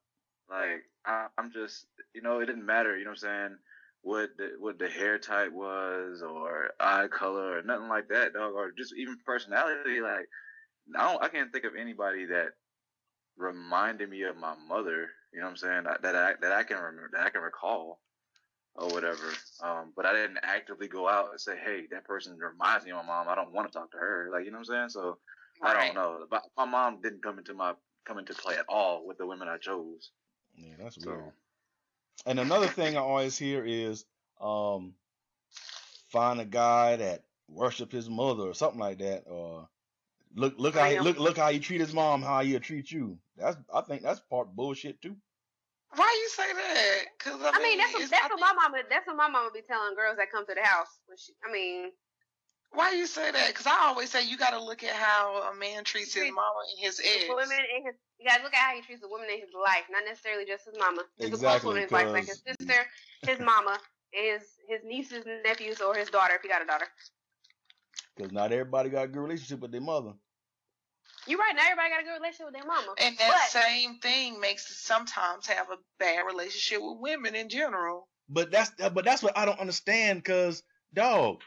[0.50, 2.98] like I, I'm just, you know, it didn't matter.
[2.98, 3.58] You know what I'm saying?
[4.02, 8.54] What the what the hair type was, or eye color, or nothing like that, dog,
[8.54, 10.02] or just even personality.
[10.02, 10.28] Like
[10.98, 12.50] I don't, I can't think of anybody that
[13.38, 15.10] reminded me of my mother.
[15.34, 15.84] You know what I'm saying?
[15.84, 18.00] That that I that I can remember, that I can recall,
[18.76, 19.34] or whatever.
[19.62, 22.98] Um, but I didn't actively go out and say, hey, that person reminds me of
[22.98, 23.28] my mom.
[23.30, 24.30] I don't want to talk to her.
[24.32, 24.90] Like you know what I'm saying?
[24.90, 25.18] So.
[25.62, 26.26] I don't know.
[26.30, 27.74] But my mom didn't come into my
[28.06, 30.10] come into play at all with the women I chose.
[30.58, 31.32] Yeah, that's So weird.
[32.26, 34.04] and another thing I always hear is,
[34.42, 34.94] um,
[36.10, 39.70] find a guy that worship his mother or something like that, or
[40.36, 43.18] look look how he, look look how he treat his mom, how he'll treat you.
[43.38, 45.16] That's I think that's part bullshit too.
[45.96, 47.06] Why you say that?
[47.18, 48.78] Because I, I mean, that's what, that's I what think- my mama.
[48.90, 50.88] That's what my mama be telling girls that come to the house.
[51.06, 51.92] When she, I mean,
[52.72, 53.48] Why you say that?
[53.50, 56.36] Because I always say you got to look at how a man treats his Treats
[56.36, 57.28] mama and his ex.
[57.28, 57.96] the women in his.
[58.20, 60.66] You gotta look at how he treats the women in his life, not necessarily just
[60.66, 61.04] his mama.
[61.18, 62.80] His the close Exactly, women in his life, like his sister,
[63.28, 63.78] his mama,
[64.18, 66.88] and his his nieces and nephews, or his daughter if he got a daughter.
[68.16, 70.14] Because not everybody got a good relationship with their mother.
[71.26, 71.54] You're right.
[71.56, 72.94] Not everybody got a good relationship with their mama.
[73.02, 77.50] And that but, same thing makes us sometimes have a bad relationship with women in
[77.50, 78.08] general.
[78.30, 80.24] But that's but that's what I don't understand.
[80.24, 81.42] Cause dog,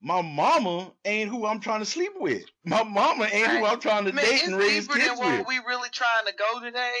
[0.00, 2.44] my mama ain't who I'm trying to sleep with.
[2.64, 5.38] My mama ain't who I'm trying to Man, date and raise deeper kids than what
[5.38, 5.46] with.
[5.48, 6.94] we really trying to go today.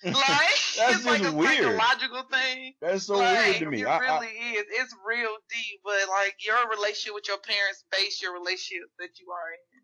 [0.04, 0.14] Like
[0.78, 1.58] That's it's like a weird.
[1.58, 2.74] psychological thing.
[2.80, 3.82] That's so like, weird to me.
[3.82, 4.64] It I, really I, is.
[4.70, 9.26] It's real deep, but like your relationship with your parents base your relationship that you
[9.34, 9.82] are in.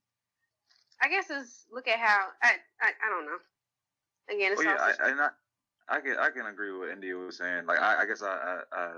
[1.03, 3.41] I guess it's look at how I I, I don't know.
[4.31, 5.29] Again, it's Well, yeah, also I, I,
[5.89, 7.67] I can I can agree with what India was saying.
[7.67, 8.91] Like, I, I guess I, I, I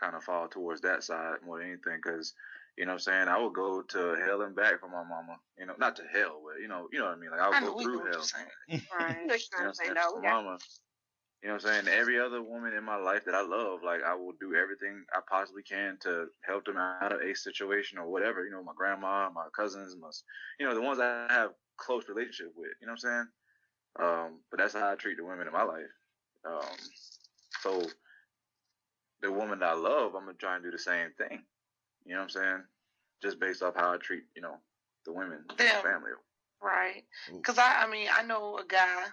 [0.00, 2.34] kind of fall towards that side more than anything because,
[2.76, 3.28] you know what I'm saying?
[3.28, 5.38] I would go to hell and back for my mama.
[5.58, 7.30] You know, not to hell, but, you know, you know what I mean?
[7.30, 8.26] Like, I would I go we through hell.
[8.68, 9.16] you Right.
[9.26, 9.94] know what You know what I'm saying?
[9.94, 10.10] though.
[10.10, 10.58] For We mama.
[11.42, 11.98] You know what I'm saying?
[12.00, 15.20] Every other woman in my life that I love, like I will do everything I
[15.28, 18.44] possibly can to help them out of a situation or whatever.
[18.44, 20.08] You know, my grandma, my cousins, my,
[20.58, 22.70] you know, the ones I have close relationship with.
[22.80, 23.28] You know what I'm saying?
[24.00, 25.92] Um, but that's how I treat the women in my life.
[26.46, 26.76] Um,
[27.60, 27.82] so
[29.20, 31.44] the woman that I love, I'm gonna try and do the same thing.
[32.04, 32.62] You know what I'm saying?
[33.22, 34.56] Just based off how I treat, you know,
[35.04, 36.10] the women in my family.
[36.62, 37.04] Right.
[37.32, 39.04] Because I, I mean, I know a guy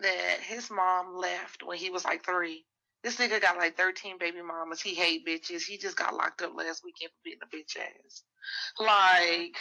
[0.00, 2.64] that his mom left when he was like three.
[3.02, 4.80] This nigga got like 13 baby mamas.
[4.80, 5.62] He hate bitches.
[5.62, 8.22] He just got locked up last weekend for beating a bitch ass.
[8.80, 8.84] Mm-hmm.
[8.84, 9.56] Like,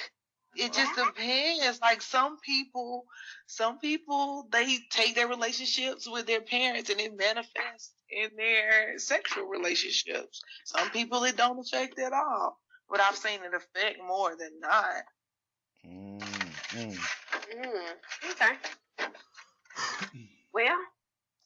[0.55, 1.79] it just depends.
[1.81, 3.05] Like, some people,
[3.47, 9.45] some people, they take their relationships with their parents and it manifests in their sexual
[9.45, 10.41] relationships.
[10.65, 12.59] Some people, it don't affect at all.
[12.89, 15.03] But I've seen it affect more than not.
[15.85, 16.97] mm, mm.
[17.55, 18.55] Mm, okay.
[20.53, 20.77] Well,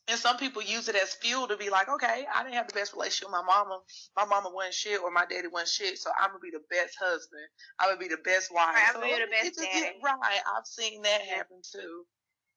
[0.08, 2.76] And some people use it as fuel to be like, okay, I didn't have the
[2.76, 3.80] best relationship with my mama.
[4.16, 6.96] My mama wasn't shit or my daddy wasn't shit, so I'm gonna be the best
[7.00, 7.42] husband.
[7.80, 8.76] I'm gonna be the best wife.
[8.76, 9.98] Right, I'm going to be the best daddy.
[10.04, 10.40] Right.
[10.56, 12.04] I've seen that happen too.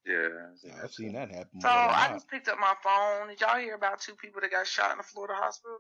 [0.05, 0.29] Yeah.
[0.63, 1.61] Yeah, I've seen that happen.
[1.61, 3.29] So I just picked up my phone.
[3.29, 5.79] Did y'all hear about two people that got shot in the Florida hospital?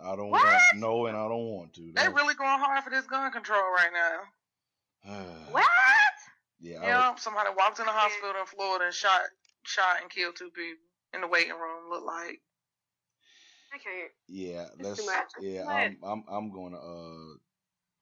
[0.00, 0.42] I don't What?
[0.42, 1.82] want no, and I don't want to.
[1.82, 4.20] They That- really going hard for this gun control right now.
[5.50, 5.68] what?
[6.60, 9.20] yeah, I Yeah, somebody walked in the hospital in Florida and shot,
[9.64, 10.80] shot and killed two people
[11.14, 11.90] in the waiting room.
[11.90, 12.40] Look like.
[13.72, 14.10] I can't.
[14.28, 15.00] Yeah, It's let's.
[15.00, 15.24] too much.
[15.38, 15.96] It's Yeah, I'm.
[16.02, 16.24] I'm.
[16.28, 17.36] I'm gonna uh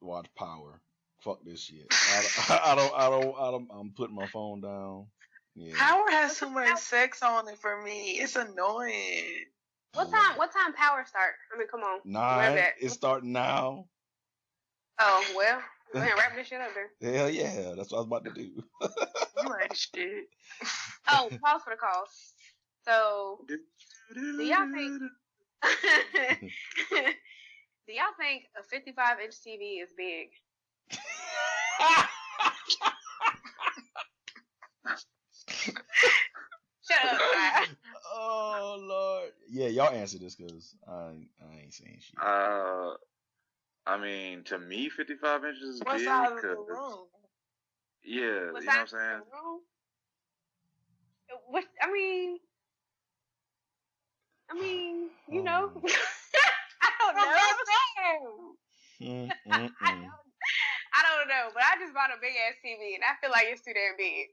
[0.01, 0.81] watch Power.
[1.23, 1.87] Fuck this shit.
[1.91, 2.93] I, I don't.
[2.95, 3.35] I don't.
[3.37, 3.67] I don't.
[3.71, 5.07] I'm putting my phone down.
[5.55, 5.75] Yeah.
[5.77, 8.19] Power has too much sex on it for me.
[8.19, 9.45] It's annoying.
[9.93, 10.37] What time?
[10.37, 11.33] What time power start?
[11.53, 11.99] I mean, come on.
[12.03, 12.63] Nine.
[12.79, 13.85] It's starting now.
[14.99, 15.59] Oh well,
[15.93, 17.13] go ahead wrap this shit up there.
[17.13, 18.41] Hell yeah, that's what I was about to do.
[18.41, 20.25] You ain't shit.
[21.09, 22.32] Oh, pause for the calls.
[22.85, 25.01] So, do y'all think?
[27.87, 30.29] do y'all think a 55 inch TV is big?
[36.85, 37.17] Shut up.
[37.17, 37.65] Ty.
[38.13, 39.31] oh lord.
[39.49, 42.19] Yeah, y'all answer this because I ain't- I ain't saying shit.
[42.19, 42.97] Uh,
[43.85, 46.05] I mean, to me, 55 inches is What big.
[46.05, 47.07] size is the 'cause- room?
[48.03, 49.21] Yeah, you know What what I'm saying?
[51.47, 52.39] What I mean,
[54.53, 55.81] I mean, you know, Um.
[56.83, 58.55] I don't know.
[59.01, 62.95] Mm, mm, I don't, I don't know, but I just bought a big ass TV
[62.95, 64.27] and I feel like it's too damn big.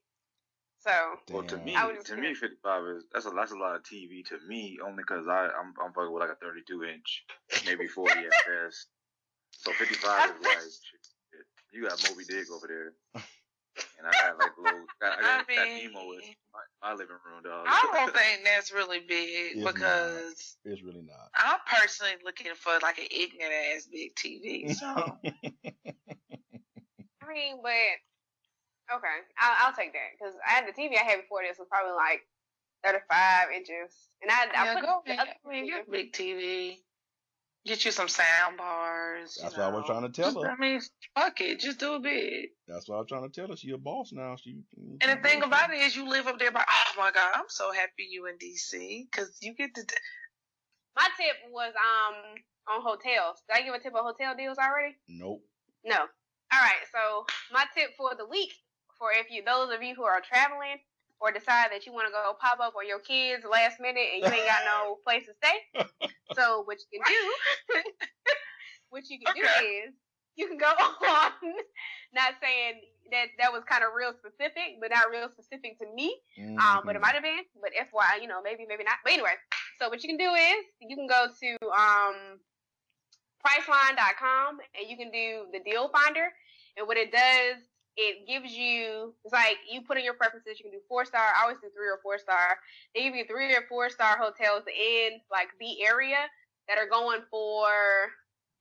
[0.81, 0.91] So
[1.31, 3.83] Well, to me, I would to me, 55 is that's a that's a lot of
[3.83, 7.25] TV to me, only because I I'm I'm fucking with like a 32 inch,
[7.67, 8.89] maybe 40 at best.
[9.53, 13.23] So 55 is like you got Moby Dick over there,
[14.01, 16.25] and I got like little got, I got, I got mean- Nemo is
[16.57, 17.67] my, my living room dog.
[17.69, 19.75] I don't think that's really big It's not.
[19.75, 21.29] because It's really not.
[21.37, 24.73] I'm personally looking for like an ignorant ass big TV.
[24.75, 24.87] So
[27.23, 31.21] I mean, but okay, I'll, I'll take that because I had the TV I had
[31.21, 32.23] before this was probably like
[32.85, 33.93] 35 inches,
[34.23, 35.21] and I, I yeah, put go the ahead.
[35.29, 36.77] other I mean, TV a big TV.
[37.67, 39.37] Get you some sound bars.
[39.37, 40.51] you That's what I was trying to tell Just- her.
[40.51, 40.81] I mean,
[41.15, 42.49] fuck it, just do it big.
[42.67, 43.57] That's what I was trying to tell her.
[43.57, 44.37] She a boss now.
[44.37, 44.57] She.
[45.03, 46.51] And the thing about it is, you live up there.
[46.51, 49.83] By oh my god, I'm so happy you in DC because you get to.
[50.97, 52.15] My my tip was um
[52.69, 53.43] on hotels.
[53.49, 54.97] Did I give a tip on hotel deals already?
[55.09, 55.43] Nope.
[55.85, 55.99] No.
[55.99, 56.85] All right.
[56.93, 58.53] So my tip for the week
[58.99, 60.77] for if you those of you who are traveling
[61.21, 64.25] or decide that you want to go pop up on your kids last minute and
[64.25, 65.85] you ain't got no place to stay.
[66.33, 67.83] So what you can do,
[68.91, 69.95] what you can do is
[70.37, 71.33] you can go on.
[72.15, 72.81] Not saying
[73.13, 76.17] that that was kind of real specific, but not real specific to me.
[76.39, 77.03] Um, but it Mhm.
[77.03, 77.45] might have been.
[77.61, 78.99] But FYI, you know, maybe, maybe not.
[79.05, 79.35] But anyway,
[79.79, 82.41] so what you can do is you can go to um,
[83.45, 86.29] Priceline.com and you can do the deal finder.
[86.77, 87.57] And what it does,
[87.97, 90.59] it gives you, it's like you put in your preferences.
[90.59, 91.21] You can do four star.
[91.37, 92.57] I always do three or four star.
[92.95, 96.31] They give you three or four star hotels in like the area
[96.69, 97.69] that are going for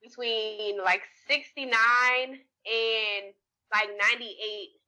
[0.02, 3.24] between like 69 and
[3.72, 4.34] like 98.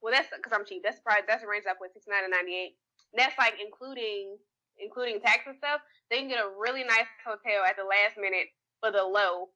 [0.01, 0.83] Well, that's because I'm cheap.
[0.83, 2.75] That's probably that's the range I put 69 to 98.
[3.15, 4.37] That's like including
[4.81, 5.81] including tax and stuff.
[6.09, 9.49] They can get a really nice hotel at the last minute for the low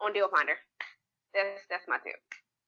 [0.00, 0.58] on Deal Finder.
[1.34, 2.18] That's that's my tip.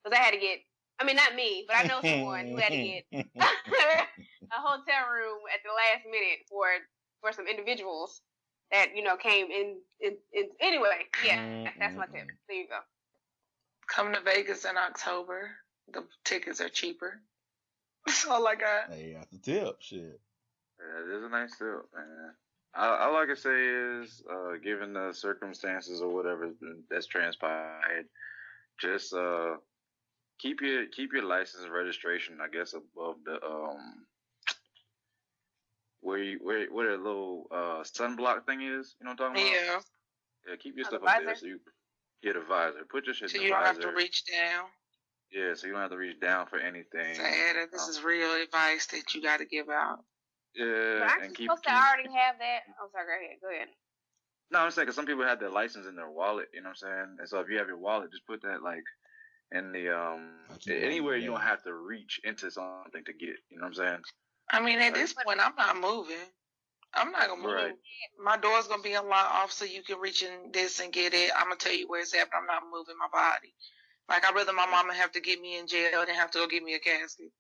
[0.03, 0.63] Because I had to get.
[0.99, 5.41] I mean, not me, but I know someone who had to get a hotel room
[5.53, 6.67] at the last minute for
[7.21, 8.23] for some individuals
[8.71, 9.77] that you know came in.
[10.01, 12.27] in, in anyway, yeah, that's my tip.
[12.49, 12.79] There you go.
[13.89, 15.51] Come to Vegas in October.
[15.93, 17.21] The tickets are cheaper.
[18.07, 18.93] That's all I got.
[18.93, 19.77] Hey, that's the tip.
[19.81, 20.21] Shit.
[20.79, 22.35] Yeah, it is a nice tip, man.
[22.73, 23.67] I, all I can say
[24.03, 26.51] is, uh, given the circumstances or whatever
[26.89, 28.07] that's transpired,
[28.79, 29.57] just uh,
[30.39, 34.07] keep your keep your license and registration, I guess, above the um
[36.01, 38.97] where you where where the little uh sunblock thing is.
[39.01, 39.63] You know what I'm talking about?
[39.63, 39.81] Yeah.
[40.49, 41.61] Yeah, keep your stuff up there so you
[42.23, 42.85] get a visor.
[42.89, 44.67] Put your shit So in you don't have to reach down.
[45.33, 47.15] Yeah, so you don't have to reach down for anything.
[47.15, 47.91] Sad that this Oh.
[47.91, 50.05] is real advice that you got to give out.
[50.55, 52.61] Yeah, But aren't and keep, supposed to already have that?
[52.81, 53.07] Oh, sorry.
[53.07, 53.41] Go ahead.
[53.43, 53.69] Go ahead.
[54.51, 56.49] No, I'm saying 'cause some people have their license in their wallet.
[56.55, 57.17] You know what I'm saying?
[57.19, 58.85] And so if you have your wallet, just put that like
[59.53, 60.31] in the um
[60.69, 63.37] anywhere you don't have to reach into something to get.
[63.51, 64.03] You know what I'm saying?
[64.51, 66.17] I mean, at this point, I'm not moving.
[66.95, 67.53] I'm not gonna move.
[67.53, 67.75] Right.
[68.23, 71.31] My door's gonna be unlocked off so you can reach in this and get it.
[71.37, 73.53] I'm gonna tell you where it's at, but I'm not moving my body.
[74.09, 76.47] Like I'd rather my mama have to get me in jail than have to go
[76.47, 77.33] get me a casket.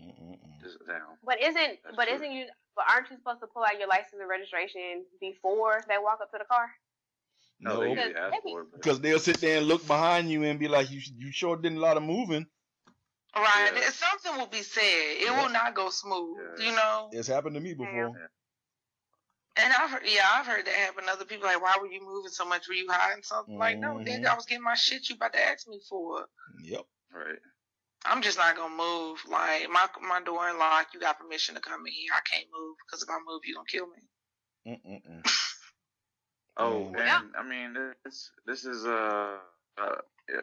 [0.00, 0.62] Mm-mm-mm.
[0.62, 1.20] Just down.
[1.24, 2.16] But isn't That's but true.
[2.16, 2.46] isn't you?
[2.74, 6.30] But aren't you supposed to pull out your license and registration before they walk up
[6.32, 6.68] to the car?
[7.60, 8.70] No, No, usually ask Maybe- for it.
[8.70, 11.56] but- because they'll sit there and look behind you and be like, "You you sure
[11.56, 12.46] did a lot of moving."
[13.34, 13.72] Right.
[13.74, 13.90] Yeah.
[13.90, 14.82] Something will be said.
[14.82, 15.42] It Yeah.
[15.42, 16.58] will not go smooth.
[16.58, 16.64] Yeah.
[16.66, 17.10] You know.
[17.12, 18.30] It's happened to me before.
[19.58, 21.08] And I've heard, yeah, I've heard that happen.
[21.08, 22.68] Other people like, why were you moving so much?
[22.68, 23.56] Were you hiding something?
[23.56, 24.36] Like, no, nigga, I mm-hmm.
[24.36, 25.08] was getting my shit.
[25.08, 26.26] You about to ask me for?
[26.62, 26.82] Yep.
[27.10, 27.38] Right.
[28.04, 29.24] I'm just not gonna move.
[29.28, 30.94] Like my my door unlocked.
[30.94, 32.12] You got permission to come in here.
[32.14, 34.02] I can't move because if I move, you gonna kill me.
[34.66, 35.22] Mm-mm-mm.
[36.58, 37.20] Oh, and Yeah.
[37.38, 39.38] I mean this this is uh,
[39.78, 39.96] uh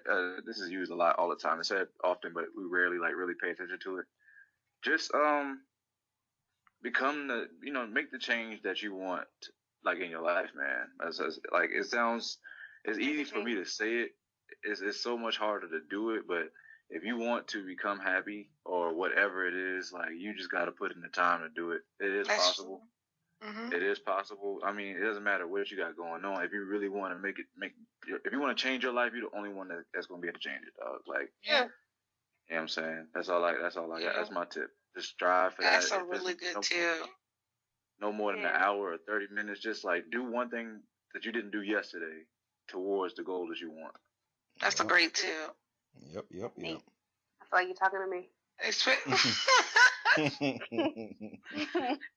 [0.10, 1.60] uh this is used a lot all the time.
[1.60, 4.06] It's said often, but we rarely like really pay attention to it.
[4.84, 5.62] Just um
[6.82, 9.28] become the you know make the change that you want
[9.84, 10.88] like in your life, man.
[11.06, 12.38] As, as like it sounds,
[12.86, 14.12] it's easy for me to say it.
[14.64, 16.52] It's it's so much harder to do it, but
[16.90, 20.72] if you want to become happy or whatever it is, like you just got to
[20.72, 21.82] put in the time to do it.
[22.00, 22.82] It is That's possible.
[23.44, 24.60] Hmm It is possible.
[24.64, 26.44] I mean, it doesn't matter what you got going on.
[26.44, 27.74] If you really want to make it, make
[28.08, 30.30] if you want to change your life, you're the only one that, that's gonna be
[30.30, 31.02] able to change it, dog.
[31.08, 31.70] Like, Yeah, you know
[32.48, 33.08] what I'm saying?
[33.14, 33.56] That's all I.
[33.62, 34.16] That's all I got.
[34.16, 34.70] That's my tip.
[34.96, 35.98] Just strive for that's that.
[35.98, 37.10] That's a really good no, tip.
[38.00, 39.60] No more than an hour or thirty minutes.
[39.60, 40.82] Just like do one thing
[41.14, 42.24] that you didn't do yesterday
[42.68, 43.96] towards the goal that you want.
[44.62, 45.56] That's a great tip.
[46.14, 46.26] Yep.
[46.32, 46.54] Yep.
[46.58, 46.82] Yep.
[47.42, 48.30] I feel like you're talking to me.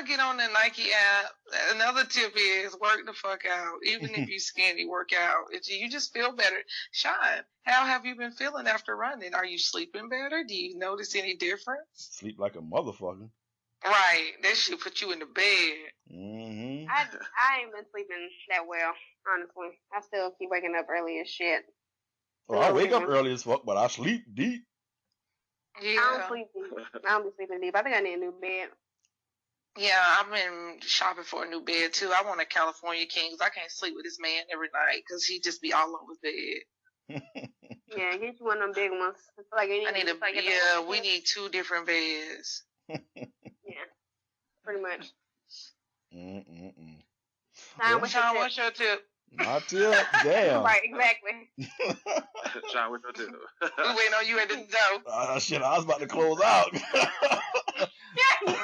[0.00, 1.32] Espe- I'm gonna get on the Nike app.
[1.74, 3.78] Another tip is work the fuck out.
[3.84, 5.46] Even if you skinny, work out.
[5.50, 6.56] It's, you just feel better.
[6.92, 7.12] Sean,
[7.64, 9.34] how have you been feeling after running?
[9.34, 10.44] Are you sleeping better?
[10.46, 11.84] Do you notice any difference?
[11.94, 13.28] Sleep like a motherfucker.
[13.84, 15.42] Right, that should put you in the bed.
[16.12, 16.86] Mm-hmm.
[16.90, 18.92] I I ain't been sleeping that well,
[19.32, 19.78] honestly.
[19.92, 21.64] I still keep waking up early as shit.
[22.46, 24.64] Well, I wake up early as fuck, but I sleep deep.
[25.76, 26.86] I don't sleep deep.
[27.08, 27.74] I don't be sleeping deep.
[27.76, 28.68] I think I need a new bed.
[29.78, 29.98] Yeah.
[30.20, 32.10] I've been shopping for a new bed too.
[32.14, 35.24] I want a California king because I can't sleep with this man every night because
[35.24, 36.30] he just be all over the
[37.10, 37.48] bed.
[37.96, 39.16] Yeah, get you one of them big ones.
[39.36, 40.74] I feel like you I need a it's like at the yeah.
[40.76, 42.62] moment, We need two different beds.
[42.88, 43.84] Yeah,
[44.64, 45.10] pretty much.
[46.14, 47.02] Mm-mm-mm.
[47.78, 47.96] Nah, Yeah.
[47.96, 48.40] what's your Sean, tip?
[48.42, 49.06] what's your tip?
[49.32, 50.62] My tip, damn.
[50.64, 51.50] Right, exactly.
[52.72, 53.28] Sean, what's your tip?
[53.60, 55.02] We waiting on you at the door.
[55.08, 56.70] Ah, shit, I was about to close out.
[58.46, 58.54] No,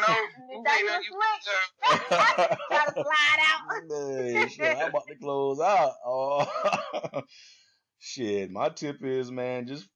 [0.64, 1.10] that Wait your on you,
[2.10, 2.58] slick?
[2.70, 4.50] Gotta slide out.
[4.50, 5.92] Shit, I'm about to close out.
[6.06, 7.22] Oh,
[7.98, 8.50] shit.
[8.50, 9.88] My tip is, man, just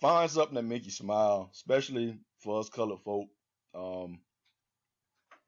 [0.00, 3.28] find something that make you smile, especially for us colored folk.
[3.74, 4.20] Um,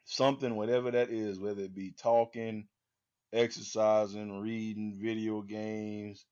[0.05, 2.66] something, whatever that is, whether it be talking,
[3.32, 6.24] exercising, reading, video games,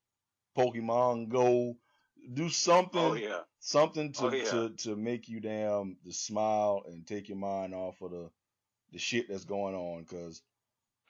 [0.56, 1.76] Pokemon Go.
[2.32, 3.40] Do something, Oh yeah.
[3.60, 4.44] something to, Oh, yeah.
[4.50, 8.30] to to make you damn to smile and take your mind off of the
[8.92, 10.04] the shit that's going on.
[10.04, 10.42] Cause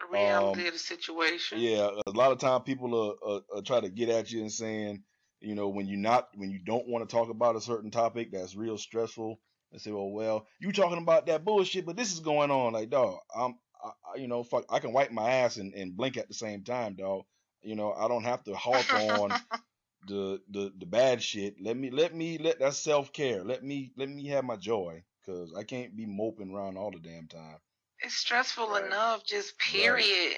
[0.00, 1.60] The reality Um, of the situation.
[1.60, 4.52] yeah, a lot of time people are, are, are try to get at you and
[4.52, 5.02] saying,
[5.40, 8.30] you know, when you not when you don't want to talk about a certain topic
[8.32, 9.40] that's real stressful,
[9.72, 12.72] and say, well, well, you talking about that bullshit, but this is going on.
[12.72, 15.96] Like, dog, I'm, I, I- you know, fuck, I can wipe my ass and, and
[15.96, 17.24] blink at the same time, dog.
[17.62, 19.30] You know, I don't have to harp on
[20.06, 21.60] the the the bad shit.
[21.60, 23.44] Let me let me let that self care.
[23.44, 26.98] Let me let me have my joy, cause I can't be moping around all the
[26.98, 27.58] damn time.
[28.02, 28.84] It's stressful Right.
[28.86, 30.36] enough, just period.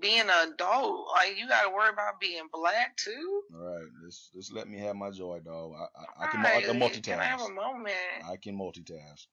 [0.00, 3.42] Being an adult, like you got to worry about being black too.
[3.54, 5.72] All right, just just let me have my joy, dog.
[5.78, 7.54] I I, I can I can like, Can I have a multitask.
[7.54, 7.94] moment?
[8.26, 9.26] I can multitask.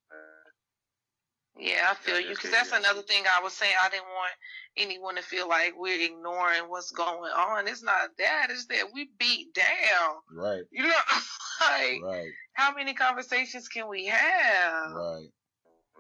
[1.57, 2.35] Yeah, I feel Yeah, you.
[2.35, 3.73] Because that's another thing I was saying.
[3.81, 4.31] I didn't want
[4.77, 7.67] anyone to feel like we're ignoring what's going on.
[7.67, 8.47] It's not that.
[8.49, 10.15] It's that we beat down.
[10.31, 10.89] Right, You know,
[11.61, 14.91] like right, how many conversations can we have?
[14.91, 15.29] right.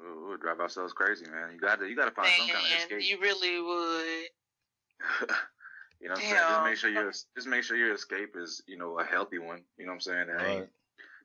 [0.01, 1.51] We'll, we'll drive ourselves crazy, man.
[1.53, 3.09] You got to you got to find some kind of escape.
[3.09, 5.29] you really would.
[6.01, 6.43] you know what I'm saying?
[6.47, 9.63] Just make sure your just make sure your escape is you know a healthy one.
[9.77, 10.27] You know what I'm saying?
[10.27, 10.69] That ain't Right.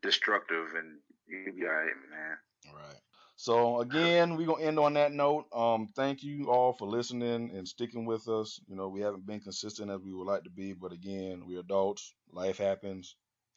[0.03, 2.39] destructive, and you'll be alright, man.
[2.75, 3.01] Right.
[3.39, 5.45] So again, we're gonna end on that note.
[5.53, 8.59] Um, thank you all for listening and sticking with us.
[8.67, 11.61] You know, we haven't been consistent as we would like to be, but again, we're
[11.61, 12.15] adults.
[12.33, 13.15] Life happens.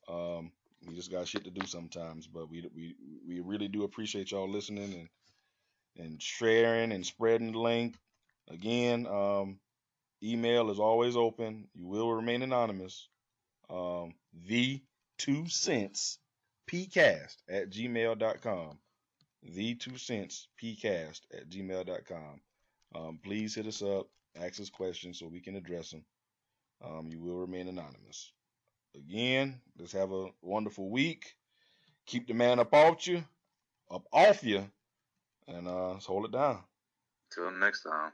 [0.09, 0.51] Um,
[0.85, 4.49] we just got shit to do sometimes, but we we we really do appreciate y'all
[4.49, 5.09] listening and
[6.05, 7.95] and sharing and spreading the link.
[8.49, 9.59] Again, um,
[10.21, 11.69] email is always open.
[11.73, 13.07] You will remain anonymous.
[13.69, 14.13] Um,
[14.45, 14.81] the
[15.17, 16.19] two cents
[16.69, 18.77] pcast at gmail.com
[19.43, 22.41] the two cents pcast at gmail.com
[22.95, 26.03] um, please hit us up ask us questions so we can address them
[26.83, 28.31] um, you will remain anonymous.
[28.95, 31.35] Again let's have a wonderful week.
[32.05, 33.23] Keep the man up off you
[33.91, 34.69] up off you
[35.47, 36.59] and uh let's hold it down.
[37.31, 38.11] Till next time.